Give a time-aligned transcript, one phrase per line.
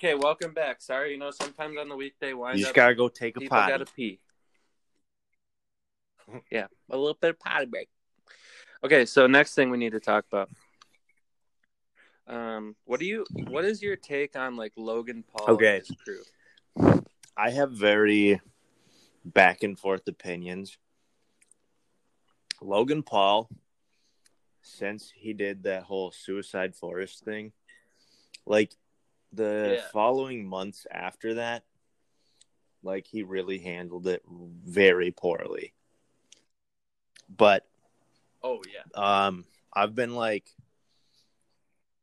[0.00, 0.80] Okay, welcome back.
[0.80, 3.40] Sorry, you know sometimes on the weekday wind You just up gotta go take a
[3.42, 3.70] potty.
[3.70, 4.18] gotta pee.
[6.50, 7.90] yeah, a little bit of potty break.
[8.82, 10.48] Okay, so next thing we need to talk about.
[12.26, 13.26] Um, what do you?
[13.50, 15.76] What is your take on like Logan Paul Okay.
[15.76, 17.02] and his crew?
[17.36, 18.40] I have very
[19.22, 20.78] back and forth opinions.
[22.62, 23.50] Logan Paul,
[24.62, 27.52] since he did that whole suicide forest thing,
[28.46, 28.72] like
[29.32, 29.88] the Yeah.
[29.92, 31.64] following months after that,
[32.82, 35.74] like he really handled it very poorly.
[37.28, 37.66] But
[38.42, 38.82] Oh yeah.
[38.94, 40.50] um I've been like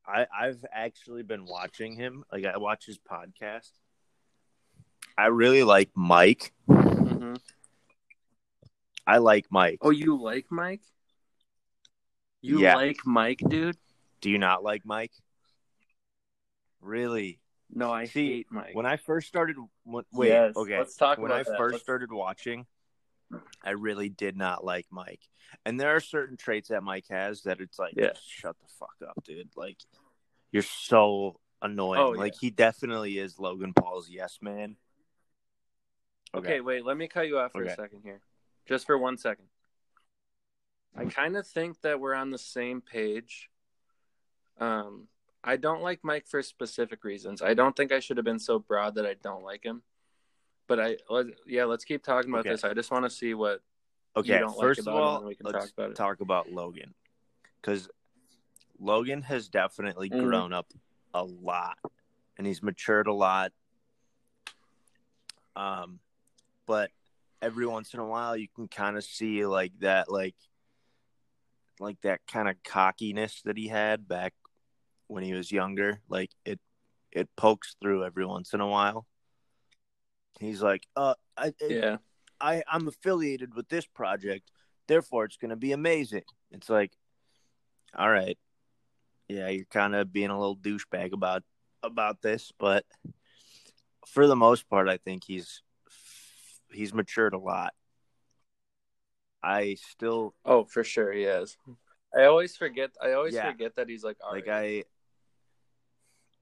[0.05, 2.23] I I've actually been watching him.
[2.32, 3.71] Like I watch his podcast.
[5.18, 6.54] I really like Mike.
[6.68, 7.35] hmm
[9.05, 9.80] I like Mike.
[9.82, 10.82] Oh, you like Mike?
[12.41, 12.76] You Yeah.
[12.76, 13.77] like Mike, dude?
[14.21, 15.12] Do you not like Mike?
[16.82, 17.40] Really?
[17.70, 18.74] No, I See, hate Mike.
[18.76, 20.78] When I first started when, wait, Yes, okay.
[20.78, 21.58] let's talk when I that.
[21.58, 22.66] first Let's- started watching,
[23.62, 25.22] I really did not like Mike.
[25.66, 28.14] And there are certain traits that Mike has that it's like Yeah.
[28.26, 29.50] shut the fuck up, dude.
[29.55, 29.78] Like
[30.52, 32.00] you're so annoying.
[32.00, 32.40] Oh, like yeah.
[32.42, 34.78] he definitely is Logan Paul's yes man.
[36.34, 37.72] Okay, wait, let me cut you off for Okay.
[37.72, 38.22] a second here.
[38.66, 39.48] Just for one second.
[40.96, 43.50] I kind of think that we're on the same page.
[44.58, 45.08] Um,
[45.43, 47.41] I don't like Mike for specific reasons.
[47.41, 49.84] I don't think I should have been so broad that I don't like him.
[50.68, 52.49] But I, let, yeah, let's keep talking about Okay.
[52.49, 52.63] this.
[52.63, 53.62] I just want to see what.
[54.15, 56.96] Okay, don't like first of all, we can let's talk about talk about Logan
[57.62, 57.88] because
[58.80, 60.20] Logan has definitely Mhm.
[60.20, 60.74] grown up
[61.13, 61.77] a lot,
[62.38, 63.54] and he's matured a lot.
[65.56, 66.00] Um,
[66.66, 66.91] but
[67.41, 70.35] every once in a while, you can kind of see like that, like,
[71.80, 74.34] like that kind of cockiness that he had back
[75.08, 76.02] when he was younger.
[76.09, 76.59] Like it,
[77.12, 79.06] it pokes through every once in a while.
[80.40, 81.98] He's like, uh, I, Yeah,
[82.40, 84.52] I I'm affiliated with this project,
[84.88, 86.24] therefore it's going to be amazing.
[86.52, 86.92] It's like,
[87.98, 88.38] all right,
[89.28, 91.44] yeah, you're kind of being a little douchebag about
[91.81, 92.86] about this, but
[94.06, 95.62] for the most part, I think he's
[96.72, 97.74] he's matured a lot.
[99.44, 101.58] I still Oh, for sure, he is.
[102.16, 102.92] I always forget.
[103.02, 103.52] I always Yeah.
[103.52, 104.84] forget that he's like, like I.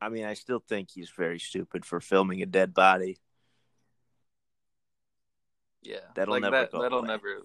[0.01, 3.19] I mean, I still think he's very stupid for filming a dead body.
[5.81, 7.07] yeah, That'll like never that, go That'll away.
[7.07, 7.41] never.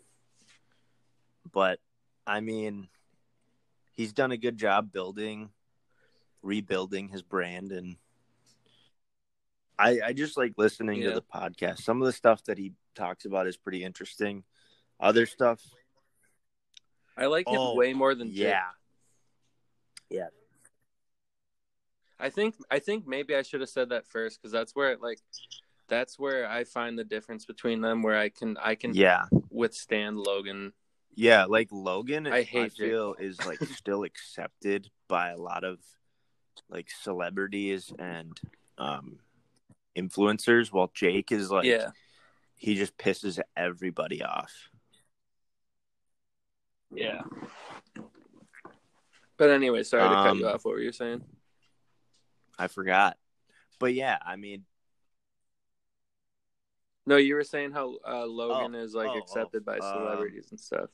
[1.53, 1.79] but
[2.27, 2.89] I mean,
[3.93, 5.51] he's done a good job building,
[6.43, 7.97] rebuilding his brand, and
[9.79, 11.09] I I just like listening Yeah.
[11.11, 11.81] to the podcast.
[11.83, 14.45] Some of the stuff that he talks about is pretty interesting.
[14.99, 15.61] Other stuff,
[17.17, 18.39] I like him Oh, way more than Jake.
[18.39, 18.69] yeah,
[20.11, 20.29] yeah,
[22.21, 25.01] I think I think maybe I should have said that first because that's where it,
[25.01, 25.19] like
[25.89, 30.17] that's where I find the difference between them where I can I can yeah, withstand
[30.17, 30.73] Logan.
[31.15, 31.47] yeah.
[31.47, 35.79] Like Logan, I hate Jake feel is like still accepted by a lot of
[36.69, 38.39] like celebrities and
[38.79, 39.19] um
[39.97, 41.91] influencers, while Jake is like yeah.
[42.55, 44.53] he just pisses everybody off.
[46.95, 47.23] Yeah.
[49.37, 50.65] But anyway, sorry to cut you Um, off.
[50.65, 51.25] What were you saying?
[52.61, 53.17] I forgot.
[53.79, 54.65] But yeah, I mean,
[57.07, 60.49] No, you were saying how uh, Logan is like oh, oh, accepted by um, celebrities
[60.51, 60.91] and stuff.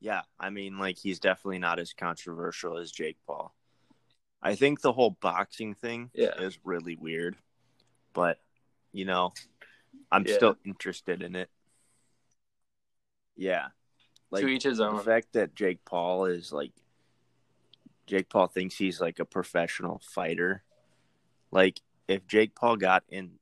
[0.00, 3.54] yeah, I mean, like he's definitely not as controversial as Jake Paul.
[4.42, 6.34] I think the whole boxing thing Yeah.
[6.40, 7.36] is really weird,
[8.12, 8.38] but
[8.92, 9.32] you know,
[10.10, 10.34] I'm Yeah.
[10.34, 11.48] still interested in it.
[13.34, 13.68] Yeah,
[14.30, 16.72] like to each his the fact that Jake Paul is like
[18.06, 20.62] Jake Paul thinks he's like a professional fighter.
[21.50, 23.32] Like if Jake Paul got in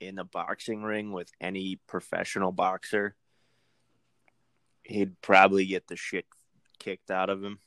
[0.00, 3.16] in a boxing ring with any professional boxer,
[4.82, 6.26] he'd probably get the shit
[6.78, 7.58] kicked out of him.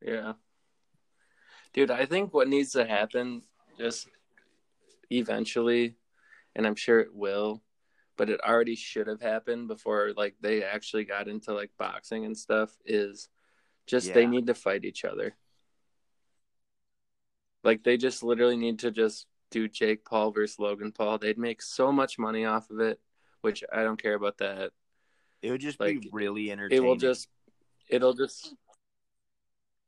[0.00, 0.34] Yeah.
[1.72, 3.42] Dude, I think what needs to happen
[3.78, 4.08] just
[5.10, 5.96] eventually,
[6.54, 7.62] and I'm sure it will,
[8.16, 12.36] but it already should have happened before like they actually got into like boxing and
[12.36, 13.28] stuff is
[13.92, 15.34] just they need to fight each other.
[17.62, 21.18] Like they just literally need to just do Jake Paul versus Logan Paul.
[21.18, 22.98] They'd make so much money off of it,
[23.42, 24.70] which I don't care about that.
[25.42, 26.84] It would just Like, be really entertaining.
[26.84, 27.28] it will just
[27.88, 28.54] it'll just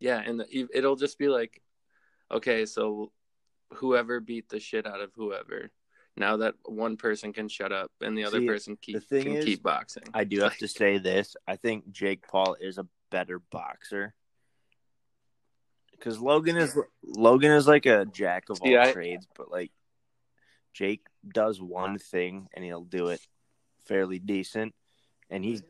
[0.00, 1.62] yeah and the, it'll just be like
[2.30, 3.10] okay so
[3.74, 5.70] whoever beat the shit out of whoever
[6.16, 9.22] now that one person can shut up and the other See, person keep, the thing
[9.24, 11.36] can is, keep boxing I do have to say this.
[11.46, 14.12] I think Jake Paul is a better boxer
[15.92, 19.70] Because Logan is Logan is like a jack of all I- trades, but like
[20.72, 23.20] Jake does one thing and he'll do it
[23.86, 24.74] fairly decent,
[25.30, 25.62] and he's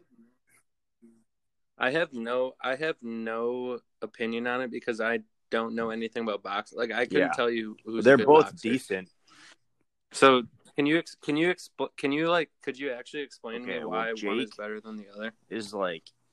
[1.77, 5.21] I have no I have no opinion on it because I
[5.51, 6.79] don't know anything about boxing.
[6.79, 7.33] Like I couldn't Yeah.
[7.41, 8.69] tell you who's they're both boxer.
[8.71, 9.11] decent.
[10.13, 10.45] So
[10.77, 13.91] can you can you expl- can you like could you actually explain Okay, me well,
[13.91, 15.33] why one is better than the other?
[15.51, 16.05] Is like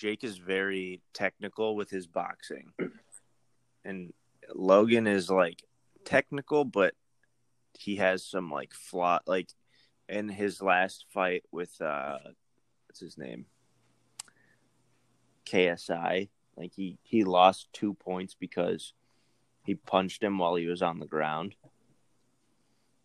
[0.00, 2.72] Jake is very technical with his boxing,
[3.84, 4.14] and
[4.54, 5.62] Logan is like
[6.06, 6.94] technical, but
[7.78, 9.18] he has some like flaw.
[9.26, 9.50] Like
[10.08, 12.16] in his last fight with uh,
[12.86, 13.44] what's his name?
[15.44, 16.30] KSI.
[16.56, 18.94] Like he he lost two points because
[19.66, 21.54] he punched him while he was on the ground.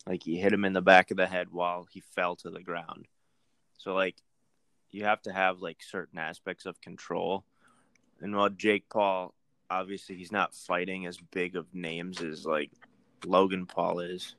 [0.07, 2.63] Like he hit him in the back of the head while he fell to the
[2.63, 3.09] ground.
[3.77, 4.15] So like
[4.95, 7.44] you have to have like certain aspects of control.
[8.21, 9.33] And while Jake Paul
[9.69, 12.71] obviously he's not fighting as big of names as like
[13.25, 14.36] Logan Paul is.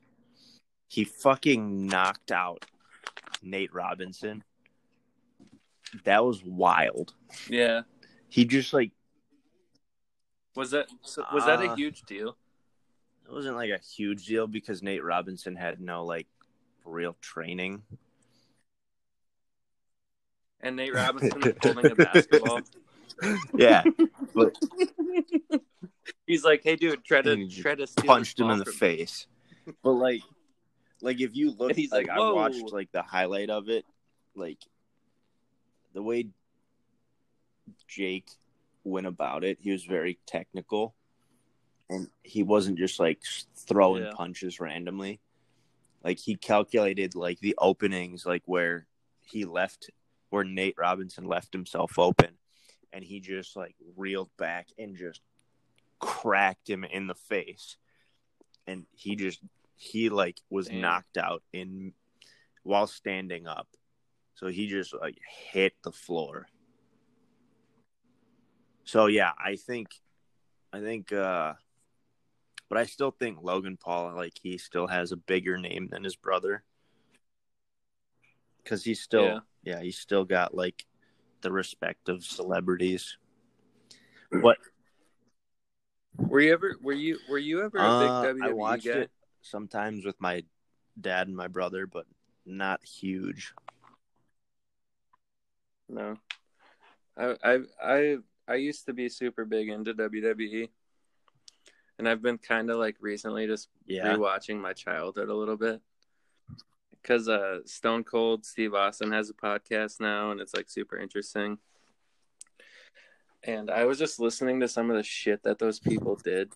[0.87, 2.65] He fucking knocked out
[3.43, 4.43] Nate Robinson.
[6.05, 7.13] That was wild.
[7.49, 7.81] Yeah.
[8.29, 8.91] He just like
[10.55, 12.37] Was that so, was that a Uh, huge deal?
[13.25, 16.27] it wasn't like a huge deal because Nate Robinson had no like
[16.85, 17.83] real training.
[20.61, 22.61] And Nate Robinson is holding a basketball.
[23.55, 23.83] Yeah,
[26.27, 28.59] He's like, "Hey, dude, try to And he just try to steal punched him in
[28.59, 29.27] the from me." face.
[29.83, 30.21] But like,
[31.01, 33.85] like if you look, And he's like, like, I watched like the highlight of it,
[34.35, 34.59] like
[35.93, 36.27] the way
[37.87, 38.29] Jake
[38.85, 40.95] went about it, he was very technical,
[41.89, 43.21] and he wasn't just like
[43.55, 44.11] throwing Yeah.
[44.13, 45.19] punches randomly.
[46.03, 48.87] Like he calculated like the openings, like where
[49.21, 49.89] he left,
[50.29, 52.31] where Nate Robinson left himself open,
[52.93, 55.21] and he just like reeled back and just
[55.99, 57.77] cracked him in the face
[58.67, 59.39] and he just
[59.75, 60.81] he like was Damn.
[60.81, 61.93] knocked out in
[62.63, 63.67] while standing up
[64.35, 65.17] so he just like
[65.51, 66.47] hit the floor
[68.83, 69.87] so yeah i think
[70.73, 71.53] i think uh
[72.69, 76.15] but i still think logan paul like he still has a bigger name than his
[76.15, 76.63] brother
[78.63, 79.39] because he's still Yeah.
[79.67, 80.85] Yeah he's still got like
[81.41, 83.17] the respect of celebrities
[84.41, 84.57] what
[86.17, 88.99] Were you ever were you were you ever a Uh, big WWE I watched guy?
[89.03, 89.11] it
[89.41, 90.43] sometimes with my
[90.99, 92.05] dad and my brother, but
[92.45, 93.53] not huge.
[95.89, 96.17] No.
[97.17, 98.17] I I I
[98.47, 100.69] I used to be super big into WWE.
[101.99, 105.81] And I've been kind of like recently just Yeah, rewatching my childhood a little bit.
[107.07, 111.57] Cuz uh Stone Cold Steve Austin has a podcast now and it's like super interesting.
[113.43, 116.51] And I was just listening to some of the shit that those people did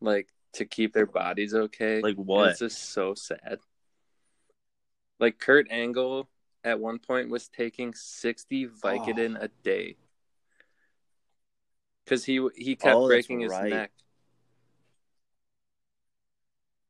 [0.00, 2.00] like to keep their bodies okay.
[2.00, 2.50] like And what?
[2.50, 3.60] It's just so sad.
[5.20, 6.28] Like Kurt Angle
[6.64, 9.44] at one point was taking 60 Vicodin Oh.
[9.44, 9.96] a day.
[12.06, 13.70] Cuz he he kept Oh, breaking his right.
[13.70, 13.92] neck.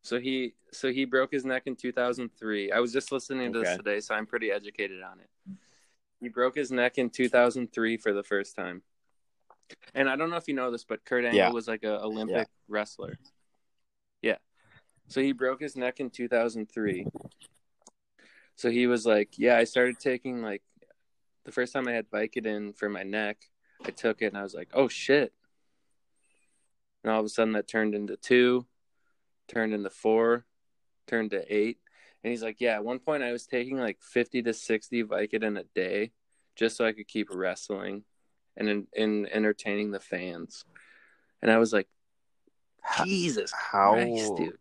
[0.02, 2.72] So he so he broke his neck in 2003.
[2.72, 5.28] I was just listening to this today so I'm pretty educated on it.
[6.20, 8.82] He broke his neck in 2003 for the first time.
[9.94, 11.50] And I don't know if you know this but Kurt Angle Yeah.
[11.50, 13.18] was like a Olympic wrestler.
[14.22, 14.36] Yeah.
[15.08, 17.06] So he broke his neck in 2003.
[18.56, 20.62] So he was like, "Yeah, I started taking like
[21.44, 23.38] the first time I had Vicodin for my neck,
[23.84, 25.32] I took it and I was like, "Oh shit."
[27.02, 28.66] And all of a sudden that turned into 2,
[29.50, 30.46] turned into 4,
[31.06, 31.78] turned to 8.
[32.22, 35.58] And he's like, "Yeah, at one point I was taking like 50 to 60 Vicodin
[35.58, 36.12] a day
[36.54, 38.04] just so I could keep wrestling
[38.56, 40.64] and in, in entertaining the fans."
[41.42, 41.88] And I was like,
[43.04, 44.58] Jesus how- Christ, dude.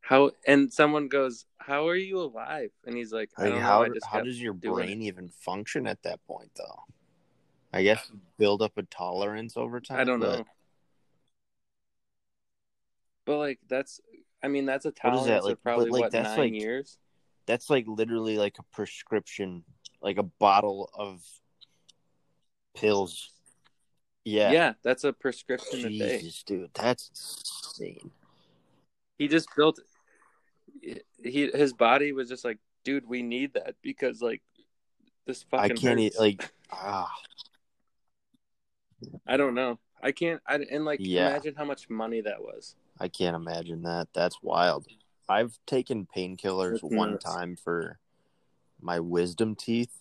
[0.00, 3.64] How and someone goes, "How are you alive?" And he's like, "I don't know.
[3.64, 6.84] how I how does your brain even function at that point though?
[7.72, 9.98] I guess build up a tolerance over time.
[9.98, 10.44] I don't know."
[13.26, 14.00] But like that's,
[14.42, 16.98] I mean, that's a tolerance that, like- probably like, what nine like- years.
[17.46, 19.64] That's like literally like a prescription,
[20.00, 21.22] like a bottle of
[22.74, 23.30] pills.
[24.24, 24.72] Yeah, Yeah.
[24.82, 26.18] that's a prescription a day.
[26.20, 28.10] Jesus, dude, that's insane.
[29.18, 29.78] He just built.
[31.22, 34.40] He his body was just like, dude, we need that because like
[35.26, 35.72] this fucking.
[35.72, 37.12] I can't eat like ah.
[39.26, 39.78] I don't know.
[40.02, 40.40] I can't.
[40.46, 41.28] I and like Yeah.
[41.28, 42.74] imagine how much money that was.
[42.98, 44.08] I can't imagine that.
[44.14, 44.86] That's wild.
[45.28, 47.98] I've taken painkillers one time for
[48.80, 50.00] my wisdom teeth.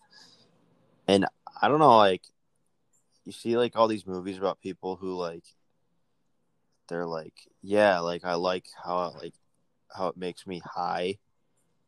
[1.08, 1.26] And
[1.62, 2.24] I don't know, like
[3.26, 5.44] you see like all these movies about people who like
[6.90, 9.34] they're like, yeah, like I like how like
[9.96, 11.18] how it makes me high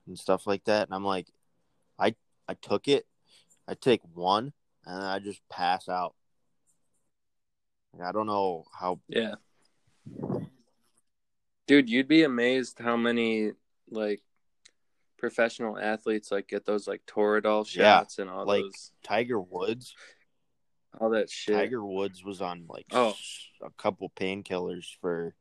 [0.08, 0.88] and stuff like that.
[0.88, 1.28] And I'm like,
[2.00, 2.16] I
[2.48, 3.06] I took it.
[3.68, 4.54] I take one
[4.86, 6.16] and I just pass out.
[7.94, 9.00] Like, I don't know how.
[9.08, 9.36] Yeah.
[11.68, 13.52] Dude, you'd be amazed how many
[13.90, 14.22] like
[15.18, 19.96] professional athletes like get those like Toradol Yeah, shots and all like those Tiger Woods.
[21.00, 21.56] all that shit.
[21.56, 23.16] Tiger Woods was on like Oh.
[23.64, 25.34] a couple painkillers for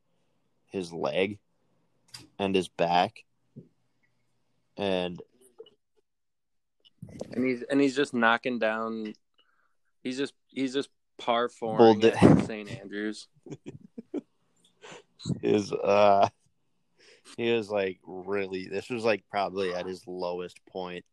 [0.66, 1.38] his leg
[2.38, 3.24] and his back.
[4.76, 5.20] And
[7.32, 9.12] and he's and he's just knocking down.
[10.02, 10.88] He's just he's just
[11.18, 12.70] par Well, four the- at St.
[12.80, 13.28] Andrews.
[15.40, 16.28] his uh
[17.36, 21.04] he was like really this was like probably at his lowest point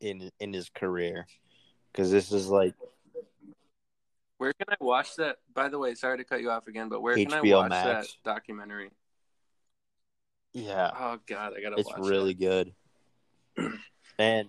[0.00, 1.26] in in his career
[1.92, 2.74] because this is like
[4.38, 5.38] Where can I watch that?
[5.52, 7.84] By the way, sorry to cut you off again, but where can I watch Max.
[8.24, 8.90] that documentary?
[10.54, 12.08] yeah Oh God, I gotta it's watch.
[12.08, 12.72] really that.
[13.56, 13.72] good
[14.18, 14.48] and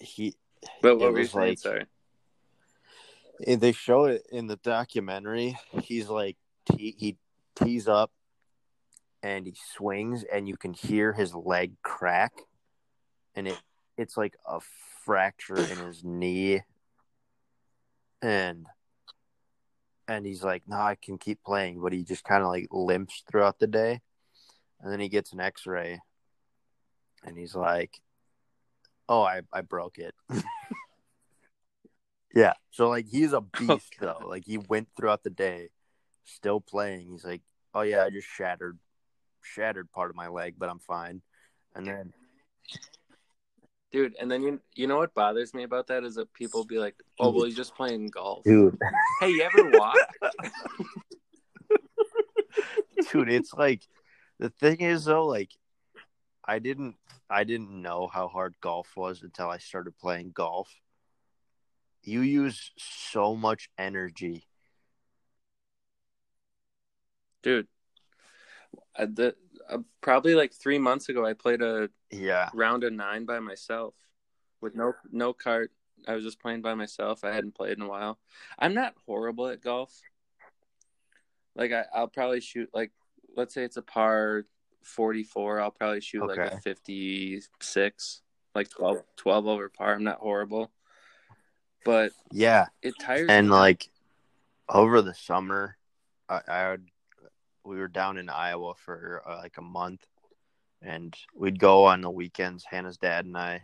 [0.00, 0.34] he
[0.82, 1.48] But what were you saying?
[1.50, 1.84] like- sorry.
[3.46, 6.36] they show it in the documentary he's like
[6.76, 7.16] he, he
[7.56, 8.10] tees up
[9.22, 12.32] and he swings and you can hear his leg crack
[13.34, 13.58] and it
[13.96, 14.60] it's like a
[15.04, 16.62] fracture in his knee.
[18.22, 18.66] And
[20.06, 23.22] and he's like no i can keep playing but he just kind of like limps
[23.30, 24.00] throughout the day.
[24.80, 26.00] And then he gets an x-ray
[27.24, 28.00] and he's like
[29.08, 30.14] oh i i broke it.
[32.34, 34.16] Yeah so like he's a oh, beast God.
[34.20, 34.28] though.
[34.28, 35.70] Like he went throughout the day
[36.28, 37.10] still playing.
[37.10, 37.42] He's like
[37.74, 38.78] oh yeah i just shattered
[39.42, 41.22] shattered part of my leg but i'm fine.
[41.74, 42.12] And then
[43.90, 46.78] Dude, and then you you know what bothers me about that is that people be
[46.78, 48.78] like, "Oh, well, he's just playing golf." dude.
[49.18, 49.96] Hey, you ever walk?
[53.12, 53.80] dude it's like
[54.38, 55.50] the thing is though like
[56.44, 56.96] i didn't
[57.30, 60.68] i didn't know how hard golf was until i started playing golf.
[62.02, 64.47] You use so much energy
[67.48, 67.66] Dude,
[68.94, 69.34] I, the,
[69.70, 73.94] uh, probably like three months ago, I played a yeah round of nine by myself
[74.60, 75.72] with no no cart.
[76.06, 77.24] I was just playing by myself.
[77.24, 78.18] I hadn't played in a while.
[78.58, 79.98] I'm not horrible at golf.
[81.56, 82.92] Like I, I'll probably shoot like
[83.34, 84.44] let's say it's a par
[84.82, 85.62] 44.
[85.62, 86.54] I'll probably shoot like Okay.
[86.54, 88.22] a 56,
[88.54, 89.94] like 12, 12 over par.
[89.94, 90.70] I'm not horrible,
[91.86, 93.88] but yeah it tires and me like
[94.68, 95.76] over the summer
[96.28, 96.88] i, I would
[97.68, 100.04] we were down in iowa for uh, like a month
[100.82, 103.62] and we'd go on the weekends hannah's dad and i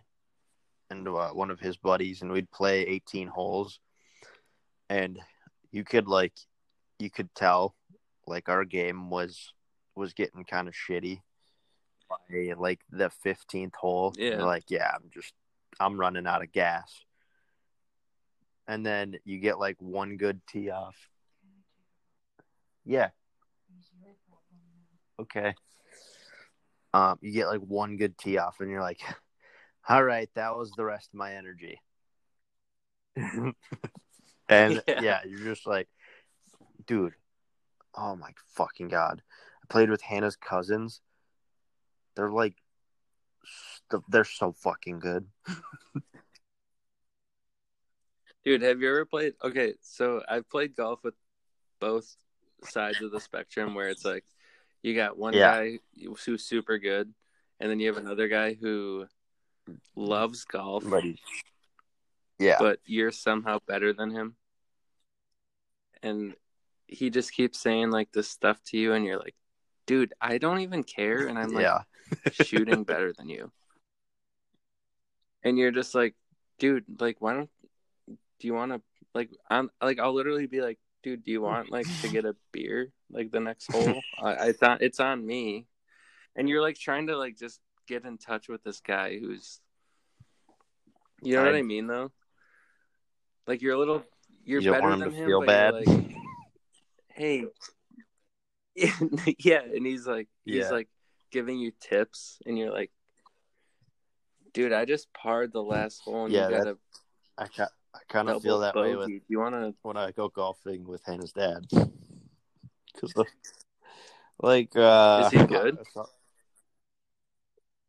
[0.91, 3.81] and uh, one of his buddies and we'd play 18 holes.
[4.89, 5.19] And
[5.71, 6.33] you could like
[6.99, 7.75] you could tell
[8.27, 9.53] like our game was
[9.95, 11.21] was getting kind of shitty
[12.09, 14.15] by like the 15th hole.
[14.17, 14.45] Yeah.
[14.45, 15.33] Like yeah i'm just
[15.81, 16.93] i'm running out of gas.
[18.67, 20.97] And then you get like one good tee off.
[22.85, 23.11] Yeah
[25.21, 25.55] okay
[26.93, 29.01] um you get like one good tee off and you're like
[29.89, 31.81] all right that was the rest of my energy
[33.17, 33.55] and
[34.89, 35.01] Yeah.
[35.01, 35.21] yeah.
[35.27, 35.89] you're just like
[36.87, 37.15] dude
[37.95, 39.23] oh my fucking god
[39.63, 41.01] i played with hannah's cousins
[42.17, 42.57] they're like
[43.91, 45.27] st- they're so fucking good
[48.45, 49.33] Dude, have you ever played?
[49.43, 51.15] Okay, so I've played golf with
[51.81, 52.15] both
[52.65, 54.25] sides of the spectrum where it's like
[54.85, 55.51] you got one Yeah.
[55.51, 55.79] guy
[56.25, 57.13] who's super good,
[57.59, 59.07] and then you have another guy who
[59.97, 61.05] loves golf, but
[62.39, 64.37] yeah but you're somehow better than him.
[66.03, 66.35] And
[66.87, 69.35] he just keeps saying like this stuff to you, and you're like,
[69.87, 71.27] dude, I don't even care.
[71.27, 71.83] And I'm like, yeah
[72.31, 73.51] shooting better than you.
[75.43, 76.15] And you're just like,
[76.59, 77.51] dude, like, why don't
[78.07, 78.83] do you want to
[79.15, 79.31] like?
[79.49, 82.91] I'm like, I'll literally be like, dude, do you want like to get a beer
[83.13, 84.03] like the next hole?
[84.19, 85.67] I, I thought it's on me,
[86.35, 89.61] and you're like trying to like just get in touch with this guy who's,
[91.23, 92.11] you know what I- I mean though.
[93.47, 94.03] Like you're a little,
[94.45, 95.75] you're You better than him, feel but bad?
[95.75, 96.17] you're like,
[97.09, 97.45] hey,
[99.39, 100.71] yeah, and he's like, he's Yeah.
[100.71, 100.89] like
[101.31, 102.91] giving you tips, and you're like,
[104.55, 106.77] dude, I just parred the last hole, and Yeah, you got a
[107.37, 109.75] i, ca- I kind of feel that way with Do you want to?
[109.83, 111.65] when I go golfing with Hannah's dad.
[112.95, 113.27] Because,
[114.41, 115.79] like, uh, Is he good?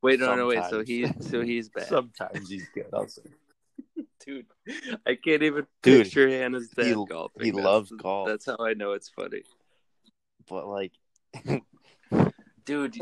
[0.01, 0.63] Wait, no, no, wait.
[0.63, 0.87] So Sometimes.
[0.89, 1.87] he, so he's bad.
[1.87, 2.87] Sometimes he's good.
[2.91, 3.21] I'll say.
[4.25, 4.47] Dude,
[5.05, 7.43] I can't even Dude, picture Hannah's dad he- golfing.
[7.43, 8.27] he That's- loves golf.
[8.27, 9.43] That's how I know it's funny.
[10.49, 10.91] But like,
[12.65, 12.97] Dude,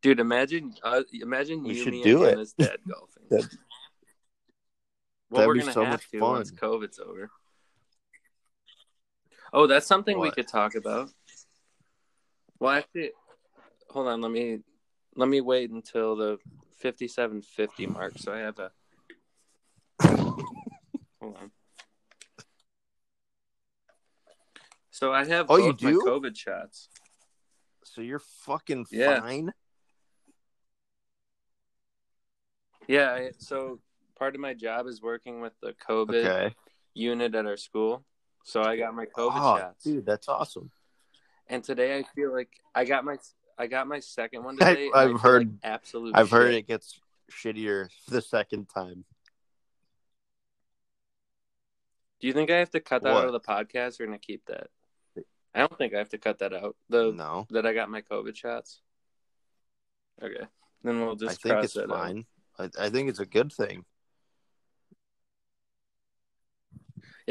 [0.00, 2.30] dude, imagine, uh, imagine We you, should me, do and it.
[2.30, 3.48] Hannah's dad golfing.
[5.30, 6.32] Well, that'd we're gonna so have to fun.
[6.32, 7.30] once COVID's over.
[9.52, 11.10] Oh, that's something we could talk about.
[12.58, 13.12] Well, actually,
[13.88, 14.20] hold on.
[14.20, 14.58] Let me
[15.16, 16.38] let me wait until the
[16.78, 18.70] fifty-seven fifty mark, so I have a.
[21.20, 21.50] hold on.
[24.90, 26.02] So I have Oh, you do?
[26.02, 26.88] COVID shots.
[27.84, 29.20] so you're fucking Yeah.
[29.20, 29.52] fine.
[32.86, 33.80] Yeah, I, so
[34.20, 36.54] part of my job is working with the COVID Okay.
[36.94, 38.04] unit at our school.
[38.44, 39.82] So I got my COVID oh, shots.
[39.84, 40.70] dude, that's awesome.
[41.48, 43.16] And today I feel like I got my
[43.58, 44.90] I got my second one today.
[44.94, 46.12] I I've heard- like absolute.
[46.16, 47.00] I've heard it gets
[47.32, 49.04] shittier the second time.
[52.20, 53.24] Do you think I have to cut that What?
[53.24, 54.68] out of the podcast or gonna keep that?
[55.54, 56.76] I don't think I have to cut that out.
[56.90, 58.80] The No, that I got my COVID shots.
[60.22, 60.44] Okay,
[60.84, 61.44] then we'll just.
[61.44, 61.98] I think it's that out.
[61.98, 62.26] fine.
[62.58, 63.84] I, I think it's a good thing.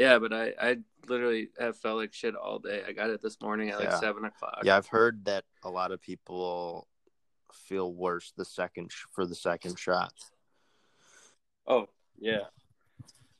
[0.00, 0.76] Yeah, but I I
[1.08, 2.82] literally have felt like shit all day.
[2.88, 4.60] I got it this morning at like seven o'clock.
[4.64, 6.88] Yeah, I've heard that a lot of people
[7.52, 10.14] feel worse the second sh- for the second shot.
[11.66, 12.44] Oh yeah.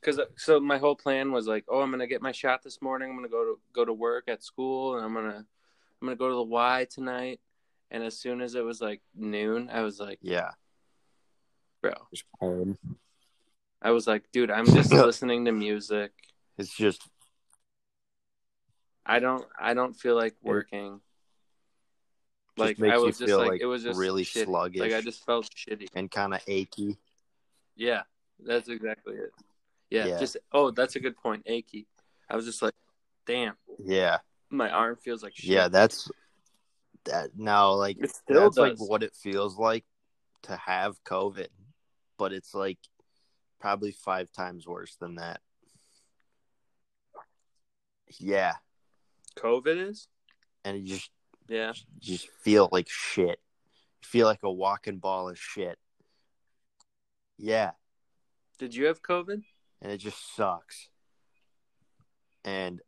[0.03, 2.79] Cause uh, so my whole plan was like, oh, I'm gonna get my shot this
[2.79, 3.09] morning.
[3.09, 5.43] I'm gonna go to go to work at school, and I'm gonna
[5.99, 7.39] I'm gonna go to the Y tonight.
[7.89, 10.51] And as soon as it was like noon, I was like, Yeah,
[11.81, 11.93] bro,
[13.81, 16.11] I was like, dude, I'm just listening to music.
[16.61, 17.01] It's just
[19.03, 21.01] I don't I don't feel like working.
[22.55, 24.45] Like I was just like, like, it was just really shitty.
[24.45, 24.79] sluggish.
[24.79, 25.87] Like I just felt shitty.
[25.95, 26.99] and kind of achy.
[27.75, 28.03] Yeah,
[28.39, 29.31] that's exactly it.
[29.89, 30.19] Yeah, Yeah.
[30.19, 31.41] just oh, that's a good point.
[31.47, 31.87] Achy.
[32.29, 32.75] I was just like,
[33.25, 34.19] damn, Yeah,
[34.51, 35.49] my arm feels like shit.
[35.49, 36.11] yeah, that's
[37.05, 37.31] that.
[37.35, 38.79] Now, like It still that's does.
[38.79, 39.85] like what it feels like
[40.43, 41.47] to have COVID,
[42.19, 42.77] but it's like
[43.59, 45.41] probably five times worse than that.
[48.19, 48.53] Yeah,
[49.37, 50.07] COVID is.
[50.65, 51.09] and you just
[51.47, 51.73] Yeah.
[51.99, 53.39] you just feel like shit.
[54.01, 55.77] You feel like a walking ball of shit.
[57.37, 57.71] Yeah,
[58.59, 59.43] Did you have COVID?
[59.81, 60.89] and it just sucks.
[62.43, 62.81] And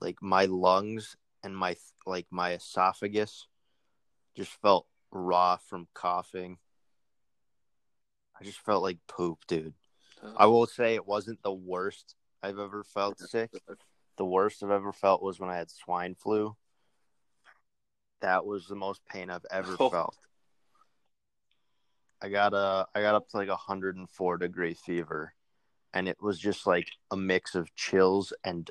[0.00, 1.76] like my lungs and my
[2.06, 3.46] like my esophagus
[4.36, 6.58] just felt raw from coughing.
[8.40, 9.74] I just felt like poop, dude.
[10.22, 10.34] Oh.
[10.36, 13.50] I will say it wasn't the worst I've ever felt sick.
[14.18, 16.56] The worst I've ever felt was when I had swine flu.
[18.20, 19.88] That was the most pain I've ever Oh.
[19.88, 20.16] felt.
[22.20, 25.34] I got a I got up to like 104 degree fever
[25.94, 28.68] and it was just like a mix of chills and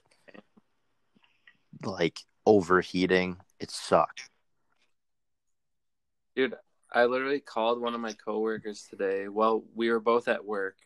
[1.83, 3.37] like overheating.
[3.59, 4.29] It sucked.
[6.35, 6.55] Dude,
[6.91, 9.29] I literally called one of my coworkers today.
[9.29, 10.77] Well, we were both at work,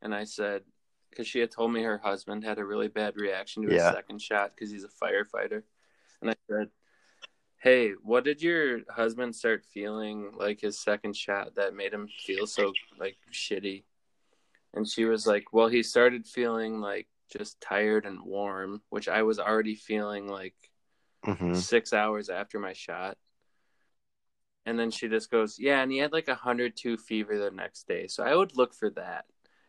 [0.00, 0.62] and I said,
[1.10, 3.92] because she had told me her husband had a really bad reaction to his Yeah.
[3.92, 5.62] second shot because he's a firefighter,
[6.20, 6.70] and I said,
[7.58, 12.46] "Hey, what did your husband start feeling like his second shot that made him feel
[12.46, 13.84] so like shitty?"
[14.74, 19.22] And she was like, "Well, he started feeling like just tired and warm, which I
[19.22, 20.54] was already feeling like."
[21.24, 23.18] hmm six hours after my shot.
[24.66, 27.88] And then she just goes, Yeah, and he had like a 102 fever the next
[27.88, 28.06] day.
[28.06, 29.24] So I would look for that.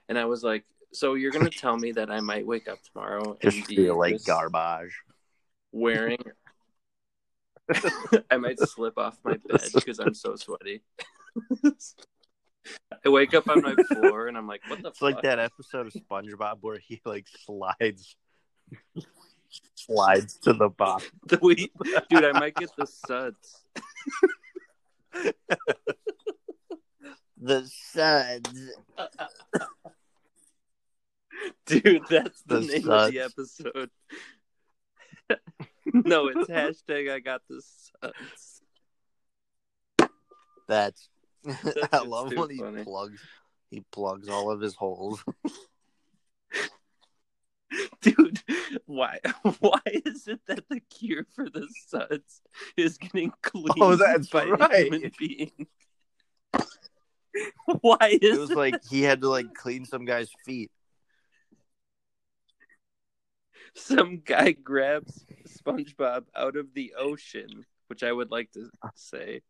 [0.08, 2.80] And I was like, So you're going to tell me that I might wake up
[2.82, 4.93] tomorrow and Just feel like garbage.
[5.71, 6.17] wearing.
[8.32, 10.82] I might slip off my bed because I'm so sweaty.
[13.06, 15.13] I wake up on my floor and I'm like, What the It's fuck?
[15.13, 18.15] like that episode of SpongeBob where he like slides
[19.75, 21.08] slides to the bottom.
[21.28, 21.71] The weed-
[22.10, 23.63] Dude, I might get the suds.
[27.41, 28.71] The suds.
[31.65, 33.89] Dude, that's the, name of the episode.
[35.93, 38.62] no, it's hashtag I got the suds.
[40.67, 41.10] That's
[41.43, 42.84] That I love when he funny.
[42.84, 43.21] plugs
[43.69, 45.23] he plugs all of his holes.
[48.02, 48.41] Dude,
[48.86, 49.19] why
[49.60, 52.41] why is it that the cure for the suds
[52.75, 54.86] is getting oh, cleaned Oh, that's by a right.
[54.86, 55.67] human being?
[57.82, 60.71] why is It was like he had to like clean some guy's feet.
[63.80, 69.42] Some guy grabs SpongeBob out of the ocean, which I would like to say.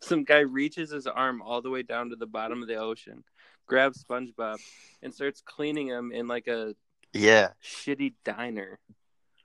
[0.00, 3.24] Some guy reaches his arm all the way down to the bottom of the ocean,
[3.66, 4.58] grabs SpongeBob
[5.02, 6.74] and starts cleaning him in like a
[7.12, 8.78] Yeah, shitty diner.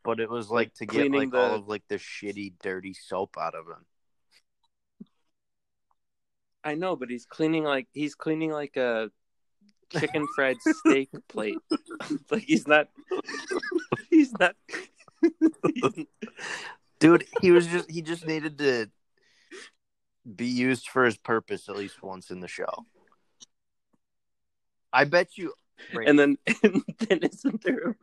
[0.03, 3.35] but it was like to get like the- all of like the shitty, dirty soap
[3.39, 3.85] out of him.
[6.63, 9.09] I know, but he's cleaning like he's cleaning like a
[9.91, 11.57] chicken fried steak plate.
[12.31, 12.89] like he's not.
[14.09, 14.55] He's not.
[15.21, 16.05] he's-
[16.99, 18.89] Dude, he was just he just needed to
[20.35, 22.85] be used for his purpose at least once in the show.
[24.91, 25.53] I bet you
[25.93, 27.89] and then, and then isn't there?
[27.91, 27.95] A,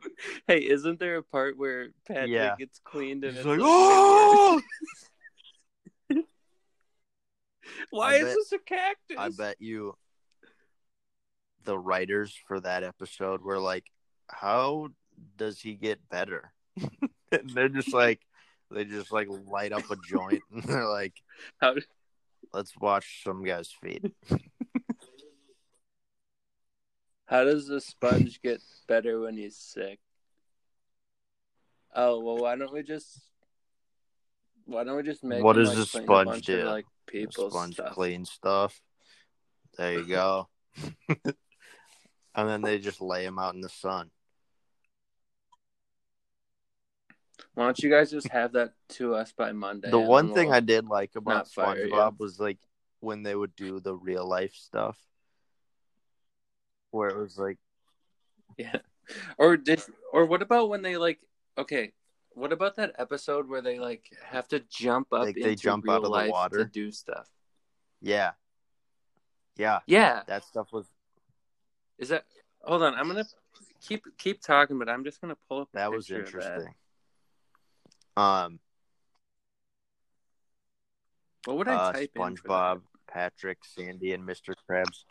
[0.47, 2.55] hey, isn't there a part where Patrick Yeah.
[2.57, 4.61] gets cleaned and He's it's like, like, oh!
[7.89, 9.17] why I is bet- this a cactus?
[9.17, 9.95] I bet you
[11.65, 13.85] the writers for that episode were like,
[14.27, 14.89] How
[15.37, 16.53] does he get better?
[17.31, 18.21] and they're just like
[18.71, 21.13] they just like light up a joint and they're like,
[21.59, 21.75] How,
[22.53, 24.13] Let's watch some guy's feet.
[27.25, 29.99] how does the sponge get better when he's sick?
[31.93, 33.21] Oh well, why don't we just?
[34.65, 35.43] Why don't we just make?
[35.43, 36.61] What does like, the sponge do?
[36.61, 37.93] Of, like The people's sponge stuff.
[37.93, 38.79] clean stuff.
[39.77, 40.47] There you go.
[42.35, 44.11] And then they just lay him out in the sun.
[47.53, 49.89] Why don't you guys just have that to us by Monday?
[49.89, 52.59] The one thing we'll- I did like about SpongeBob was like
[52.99, 54.97] when they would do the real life stuff,
[56.91, 57.57] where it was like,
[58.57, 58.79] Yeah.
[59.37, 61.19] Or did or what about when they like
[61.57, 61.93] okay,
[62.31, 66.03] what about that episode where they like have to jump up Like, they jump out
[66.03, 66.57] of the water?
[66.57, 67.29] to do stuff?
[68.01, 68.31] yeah,
[69.55, 70.23] yeah, Yeah.
[70.27, 70.85] that stuff was
[71.97, 72.25] Is that
[72.63, 73.25] hold on, I'm gonna
[73.81, 76.25] keep keep talking, but I'm just gonna pull up that was of that.
[76.25, 76.73] interesting.
[78.17, 78.59] Um,
[81.45, 84.55] What would I uh, type in SpongeBob, Patrick, Sandy, and Mr.
[84.69, 85.03] Krabs.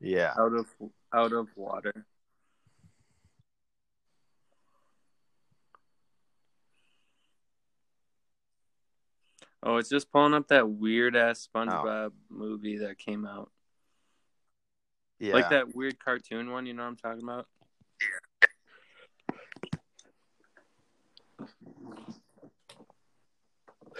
[0.00, 0.66] Yeah, out of
[1.12, 2.06] out of water?
[9.66, 13.50] Oh, it's just pulling up that weird ass SpongeBob movie that came out.
[15.18, 15.34] Yeah.
[15.34, 17.46] Like that weird cartoon one, you know what I'm talking about?
[18.00, 18.06] Yeah.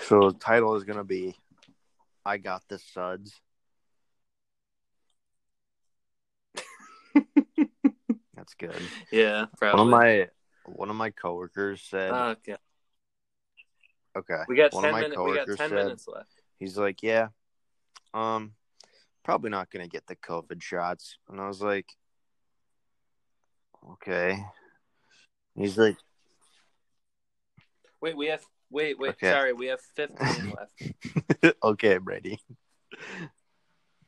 [0.03, 1.35] So the title is gonna be,
[2.24, 3.40] "I Got the Suds."
[8.35, 8.74] That's good.
[9.11, 9.79] Yeah, probably.
[9.79, 10.29] One of my
[10.66, 12.57] one of my coworkers said, okay.
[14.16, 15.20] "Okay, We got one ten of my minutes.
[15.20, 16.31] We got ten said- minutes left.
[16.59, 17.29] He's like, yeah,
[18.14, 18.53] um,
[19.25, 21.19] probably not gonna get the COVID shots.
[21.29, 21.87] And I was like,
[23.93, 24.45] okay.
[25.57, 25.97] He's like,
[28.05, 28.45] Wait, we have.
[28.71, 29.11] Wait, wait.
[29.13, 29.31] Okay.
[29.31, 30.53] Sorry, we have fifteen
[31.43, 31.57] left.
[31.63, 32.39] okay, Brady.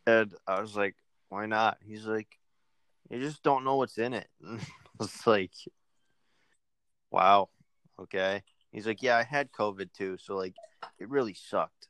[0.07, 0.95] And I was like,
[1.31, 1.79] why not?
[1.83, 2.29] He's like,
[3.09, 4.29] you just don't know what's in it.
[4.47, 4.59] I
[4.99, 5.53] was like,
[7.11, 7.49] wow,
[7.99, 8.43] okay.
[8.71, 10.55] He's like, yeah, I had COVID too, so like,
[10.99, 11.89] it really sucked.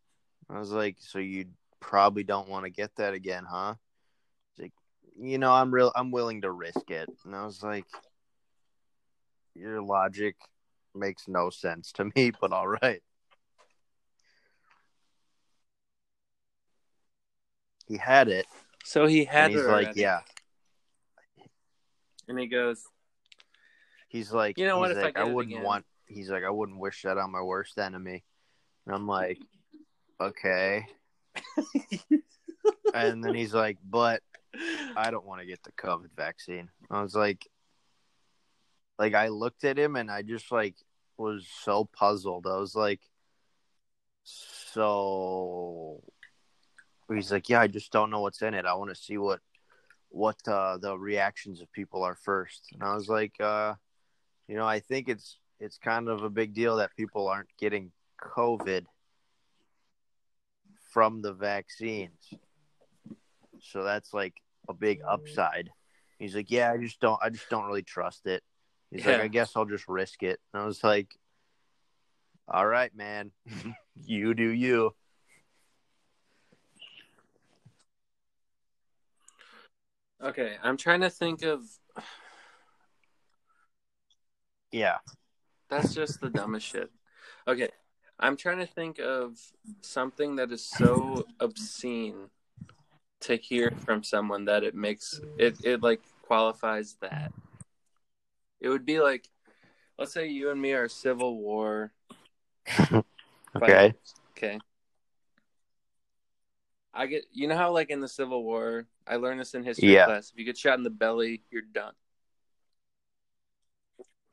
[0.49, 1.47] I was like, so you
[1.87, 3.75] probably don't want to get that again, huh?
[4.57, 4.73] He's like,
[5.19, 7.09] you know, I'm real, I'm willing to risk it.
[7.25, 7.87] And I was like,
[9.55, 10.37] your logic
[10.95, 13.03] makes no sense to me, but all right.
[17.87, 18.47] He had it,
[18.85, 20.01] So he had he's it like, already.
[20.01, 20.21] yeah.
[22.29, 22.83] and he goes,
[24.09, 25.85] He's like, You know what, He's if I like, get I, wouldn't want.
[26.07, 28.25] He's like, I wouldn't wish that on my worst enemy.
[28.87, 29.39] And I'm like,
[30.21, 30.87] okay.
[32.95, 34.23] And then he's like, but
[34.97, 36.69] I don't want to get the COVID vaccine.
[36.91, 37.47] I was like,
[38.99, 40.75] like I looked at him and I just like
[41.19, 42.47] was so puzzled.
[42.47, 43.01] I was like,
[44.25, 46.03] so
[47.13, 48.67] he's like, yeah, I just don't know what's in it.
[48.67, 49.41] I want to see what
[50.09, 52.69] what uh, the reactions of people are first.
[52.73, 53.75] And I was like, uh,
[54.49, 57.93] you know, I think it's it's kind of a big deal that people aren't getting
[58.21, 58.87] COVID
[60.97, 62.33] from the vaccines.
[63.61, 64.33] So that's like
[64.67, 65.13] a big mm.
[65.13, 65.69] upside.
[66.19, 68.43] He's like, yeah, I just don't, I just don't really trust it.
[68.91, 70.41] He's like, I guess I'll just risk it.
[70.55, 71.11] And I was like,
[72.49, 73.31] all right, man,
[74.07, 74.95] you do you.
[80.25, 81.61] okay, I'm trying to think of.
[84.73, 84.97] Yeah,
[85.69, 86.91] That's just the dumbest shit.
[87.47, 87.69] Okay,
[88.19, 89.39] I'm trying to think of
[89.83, 92.31] something that is so obscene
[93.21, 97.33] to hear from someone that it makes it it like qualifies that.
[98.61, 99.29] It would be like,
[99.99, 101.93] let's say you and me are Civil War.
[102.93, 103.03] okay.
[103.59, 104.59] fighters, Okay.
[106.95, 109.89] I get you know how like in the Civil War, I learned this in history
[109.89, 110.07] Yeah.
[110.07, 110.31] class.
[110.31, 111.93] If you get shot in the belly, you're done.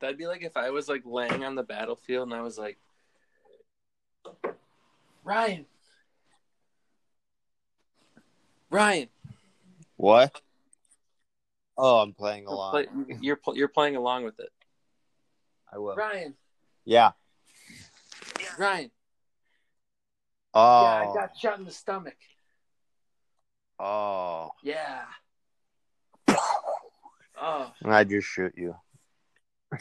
[0.00, 2.78] That'd be like if I was like laying on the battlefield and I was like,
[5.24, 5.64] Ryan,
[8.70, 9.08] Ryan,
[9.96, 10.40] What?
[11.78, 12.72] Oh, I'm playing along.
[12.72, 12.86] play,
[13.20, 14.50] you're pl- you're playing along with it.
[15.72, 15.96] I will.
[15.96, 16.34] Ryan,
[16.84, 17.12] Yeah.
[18.58, 18.90] Ryan,
[20.52, 20.82] Oh.
[20.82, 21.14] yeah, I oh.
[21.14, 22.16] got shot in the stomach.
[23.78, 24.50] oh.
[24.62, 25.04] Yeah.
[27.36, 27.72] Oh.
[27.84, 28.76] I just shoot you.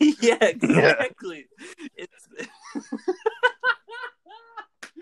[0.00, 1.46] yeah, exactly.
[1.96, 2.28] It's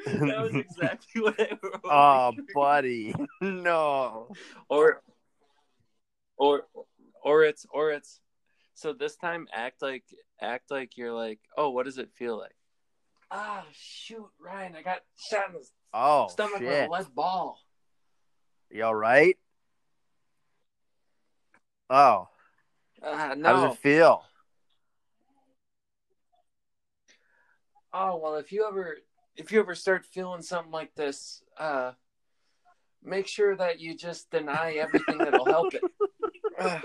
[0.07, 1.81] that was exactly what I wrote.
[1.85, 3.15] Oh, buddy.
[3.41, 4.29] No.
[4.69, 5.03] or
[6.37, 6.63] or
[7.23, 8.21] or it's or it's
[8.75, 10.05] so this time act like
[10.41, 12.55] act like you're like oh what does it feel like
[13.31, 15.01] ah shoot Ryan I got
[15.31, 16.89] shot in the Oh, stomach with shit.
[16.89, 17.59] a lead ball
[18.71, 19.37] You all right?
[21.89, 22.29] Oh.
[23.03, 24.23] ah How does it feel?
[27.97, 28.99] Oh well if you ever
[29.37, 31.93] if you ever start feeling something like this uh
[33.03, 35.83] make sure that you just deny everything that'll help it.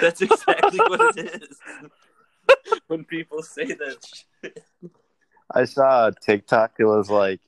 [0.00, 1.58] That's exactly what it is.
[2.86, 4.64] when people say that shit.
[5.52, 6.74] I saw a TikTok.
[6.78, 7.40] It was like,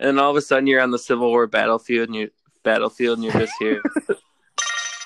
[0.00, 2.30] And all of a sudden you're on the Civil War battlefield and you
[2.62, 3.82] battlefield and you're just here.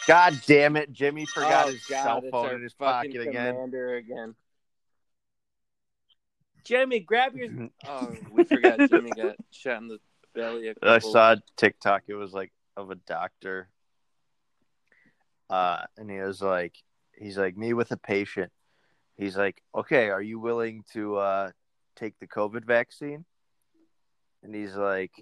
[0.09, 3.55] God damn it, Jimmy forgot Oh, his God, cell phone in his pocket again.
[3.55, 4.35] Again.
[6.64, 7.49] Jimmy, grab your.
[7.87, 8.79] Oh, we forgot.
[8.90, 9.99] Jimmy got shot in the
[10.35, 10.68] belly.
[10.68, 12.03] A I couple- saw a TikTok.
[12.09, 13.68] It was like of a doctor,
[15.51, 16.75] uh, and he was like,
[17.16, 18.51] he's like me with a patient.
[19.16, 21.51] He's like, okay, are you willing to uh,
[21.97, 23.25] take the COVID vaccine?
[24.42, 25.12] And he's like,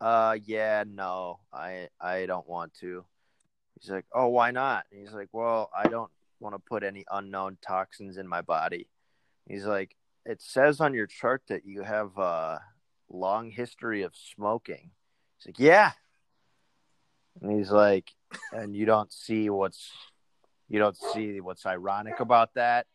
[0.00, 3.04] uh, yeah, no, I I don't want to.
[3.80, 4.84] He's like, oh, why not?
[4.92, 8.88] And he's like, well, I don't want to put any unknown toxins in my body.
[9.46, 12.60] He's like, it says on your chart that you have a
[13.08, 14.90] long history of smoking.
[15.38, 15.92] He's like, yeah.
[17.40, 18.10] And he's like,
[18.52, 19.90] and you don't see what's
[20.68, 22.86] you don't see what's ironic about that.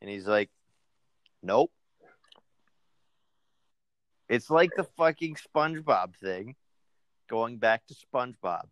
[0.00, 0.48] And he's like,
[1.42, 1.70] nope.
[4.30, 6.54] It's like the fucking SpongeBob thing,
[7.28, 8.66] going back to SpongeBob,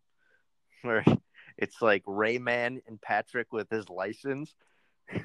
[0.83, 1.05] where
[1.57, 4.55] it's like Rayman and Patrick with his license.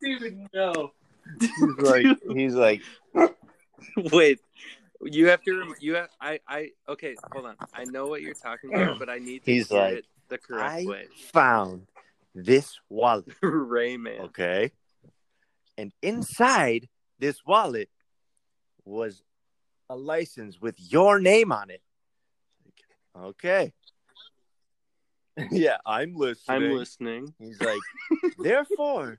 [0.00, 0.92] Dude, no.
[1.40, 2.82] He's like, he's like,
[4.12, 4.40] Wait.
[5.02, 5.58] You have to.
[5.58, 6.08] Rem- you have.
[6.20, 6.40] I.
[6.48, 6.70] I.
[6.88, 7.16] Okay.
[7.32, 7.56] Hold on.
[7.74, 10.38] I know what you're talking about, but I need to He's hear like, it the
[10.38, 11.06] correct I way.
[11.32, 11.86] found
[12.34, 13.26] this wallet.
[13.42, 14.20] Rayman.
[14.20, 14.72] Okay.
[15.76, 17.90] And inside this wallet
[18.86, 19.22] was
[19.88, 21.82] a license with your name on it.
[23.18, 23.72] Okay.
[25.50, 26.70] yeah, I'm listening.
[26.70, 27.34] I'm listening.
[27.38, 27.80] He's like,
[28.38, 29.18] therefore,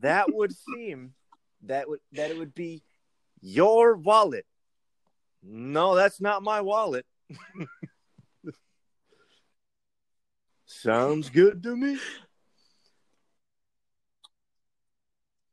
[0.00, 1.14] that would seem
[1.64, 2.82] that would that it would be
[3.40, 4.46] your wallet.
[5.42, 7.06] No, that's not my wallet.
[10.66, 11.98] Sounds good to me.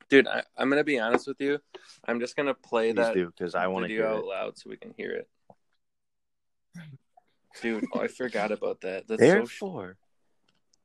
[0.09, 1.59] Dude, I, I'm gonna be honest with you.
[2.07, 4.25] I'm just gonna play Please that because I want to video hear out it.
[4.25, 5.27] loud so we can hear it.
[7.61, 9.07] Dude, oh, I forgot about that.
[9.07, 9.97] That's so Therefore,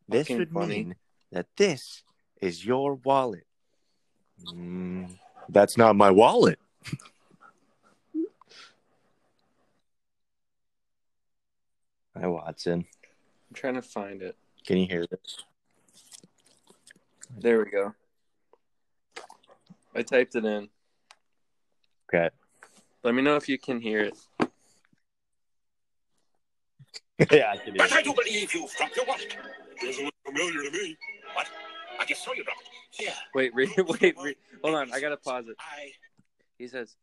[0.09, 0.85] this would funny.
[0.85, 0.95] mean
[1.33, 2.03] that this
[2.41, 3.45] is your wallet.
[4.47, 6.59] Mm, that's not my wallet.
[12.17, 12.87] Hi, Watson.
[13.03, 14.37] I'm trying to find it.
[14.67, 15.39] Can you hear this?
[17.39, 17.95] There we go.
[19.95, 20.69] I typed it in.
[22.13, 22.31] Okay.
[23.03, 24.19] Let me know if you can hear it.
[27.31, 28.05] yeah, I can hear But I it.
[28.05, 29.37] do believe you dropped your wallet.
[29.81, 30.97] Doesn't look familiar to me.
[31.35, 31.47] What?
[31.99, 33.05] I just saw you drop it.
[33.05, 33.13] Yeah.
[33.35, 34.93] Wait, re- wait, re- hold on.
[34.93, 35.57] I gotta pause it.
[35.59, 35.91] I.
[36.59, 36.95] He says,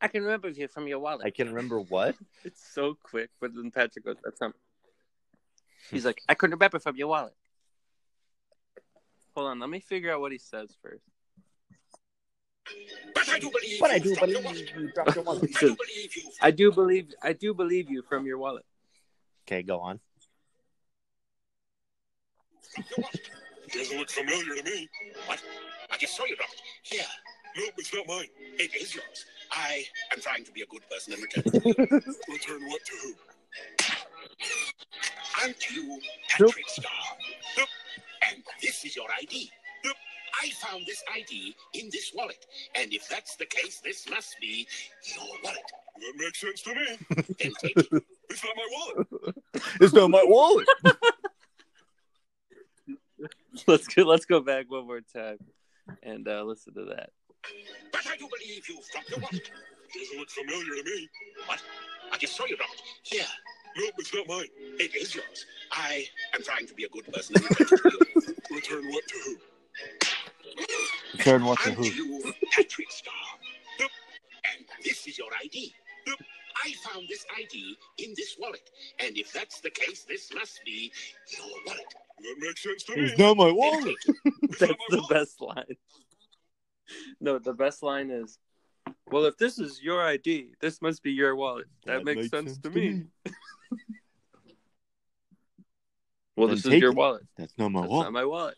[0.00, 2.14] "I can remember you from your wallet." I can remember what?
[2.44, 4.52] It's so quick, but then Patrick goes, "That's not."
[5.90, 5.96] Hmm.
[5.96, 7.34] He's like, "I couldn't remember from your wallet."
[9.34, 11.04] Hold on, let me figure out what he says first.
[13.14, 13.80] But I do believe.
[13.80, 14.72] But I you do dropped your believe wallet.
[14.78, 15.42] you dropped your wallet.
[15.56, 16.30] I do believe you.
[16.42, 18.64] "I do believe, I do believe you from your wallet."
[19.46, 20.00] Okay, go on.
[22.76, 23.10] dropped.
[23.72, 24.88] Doesn't look familiar to me.
[25.26, 25.42] What?
[25.90, 26.94] I just saw you drop it.
[26.96, 27.02] Yeah.
[27.56, 28.26] No, it's not mine.
[28.58, 29.24] It is yours.
[29.50, 31.44] I am trying to be a good person and return.
[32.28, 33.14] return what to who?
[35.42, 35.98] Aren't you
[36.28, 36.90] Patrick Star?
[37.56, 37.68] Nope.
[38.30, 39.50] And this is your ID.
[39.84, 39.96] Nope.
[40.42, 42.46] I found this ID in this wallet.
[42.74, 44.66] And if that's the case, this must be
[45.04, 45.72] your wallet.
[45.98, 46.86] That makes sense to me.
[47.40, 48.02] then take it.
[48.28, 49.06] It's not my wallet.
[49.80, 50.66] It's not my wallet.
[53.66, 54.02] let's go.
[54.02, 55.38] Let's go back one more time
[56.02, 57.10] and uh, listen to that.
[57.92, 59.50] But I do believe you've dropped your wallet.
[59.94, 61.08] Doesn't look familiar to me.
[61.46, 61.62] What?
[62.12, 62.82] I just saw you drop it.
[63.02, 63.24] Here.
[63.78, 64.46] Nope, it's not mine.
[64.78, 65.46] It is yours.
[65.70, 67.36] I am trying to be a good person.
[67.36, 67.90] and return it to
[68.26, 68.34] you.
[68.56, 69.36] Return what to who?
[71.18, 72.22] Return what to who?
[72.52, 73.12] Patrick Star?
[73.80, 75.72] And this is your ID.
[76.08, 78.70] I found this ID in this wallet.
[79.00, 80.90] And if that's the case, this must be
[81.36, 81.94] your wallet.
[82.20, 83.84] That makes sense to It's not my wallet.
[83.84, 84.34] take it.
[84.44, 85.10] It's That's my the wallet.
[85.10, 85.76] best line.
[87.20, 88.38] No, the best line is,
[89.10, 91.66] "Well, if this is your ID, this must be your wallet.
[91.84, 93.04] That, makes, sense, to me."
[96.36, 96.96] Well, Then this is your it.
[96.96, 97.22] wallet.
[97.38, 98.04] That's not my That's wallet.
[98.06, 98.56] not my wallet.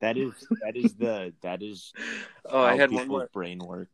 [0.00, 0.32] That is
[0.62, 1.92] that is the that is
[2.44, 3.28] Oh, I had one people's more.
[3.32, 3.88] brain work.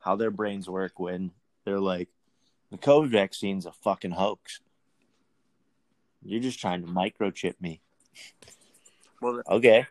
[0.00, 1.30] How their brains work when
[1.64, 2.08] they're like,
[2.70, 4.60] the COVID vaccine's a fucking hoax.
[6.22, 7.80] You're just trying to microchip me.
[9.20, 9.86] Well, Okay.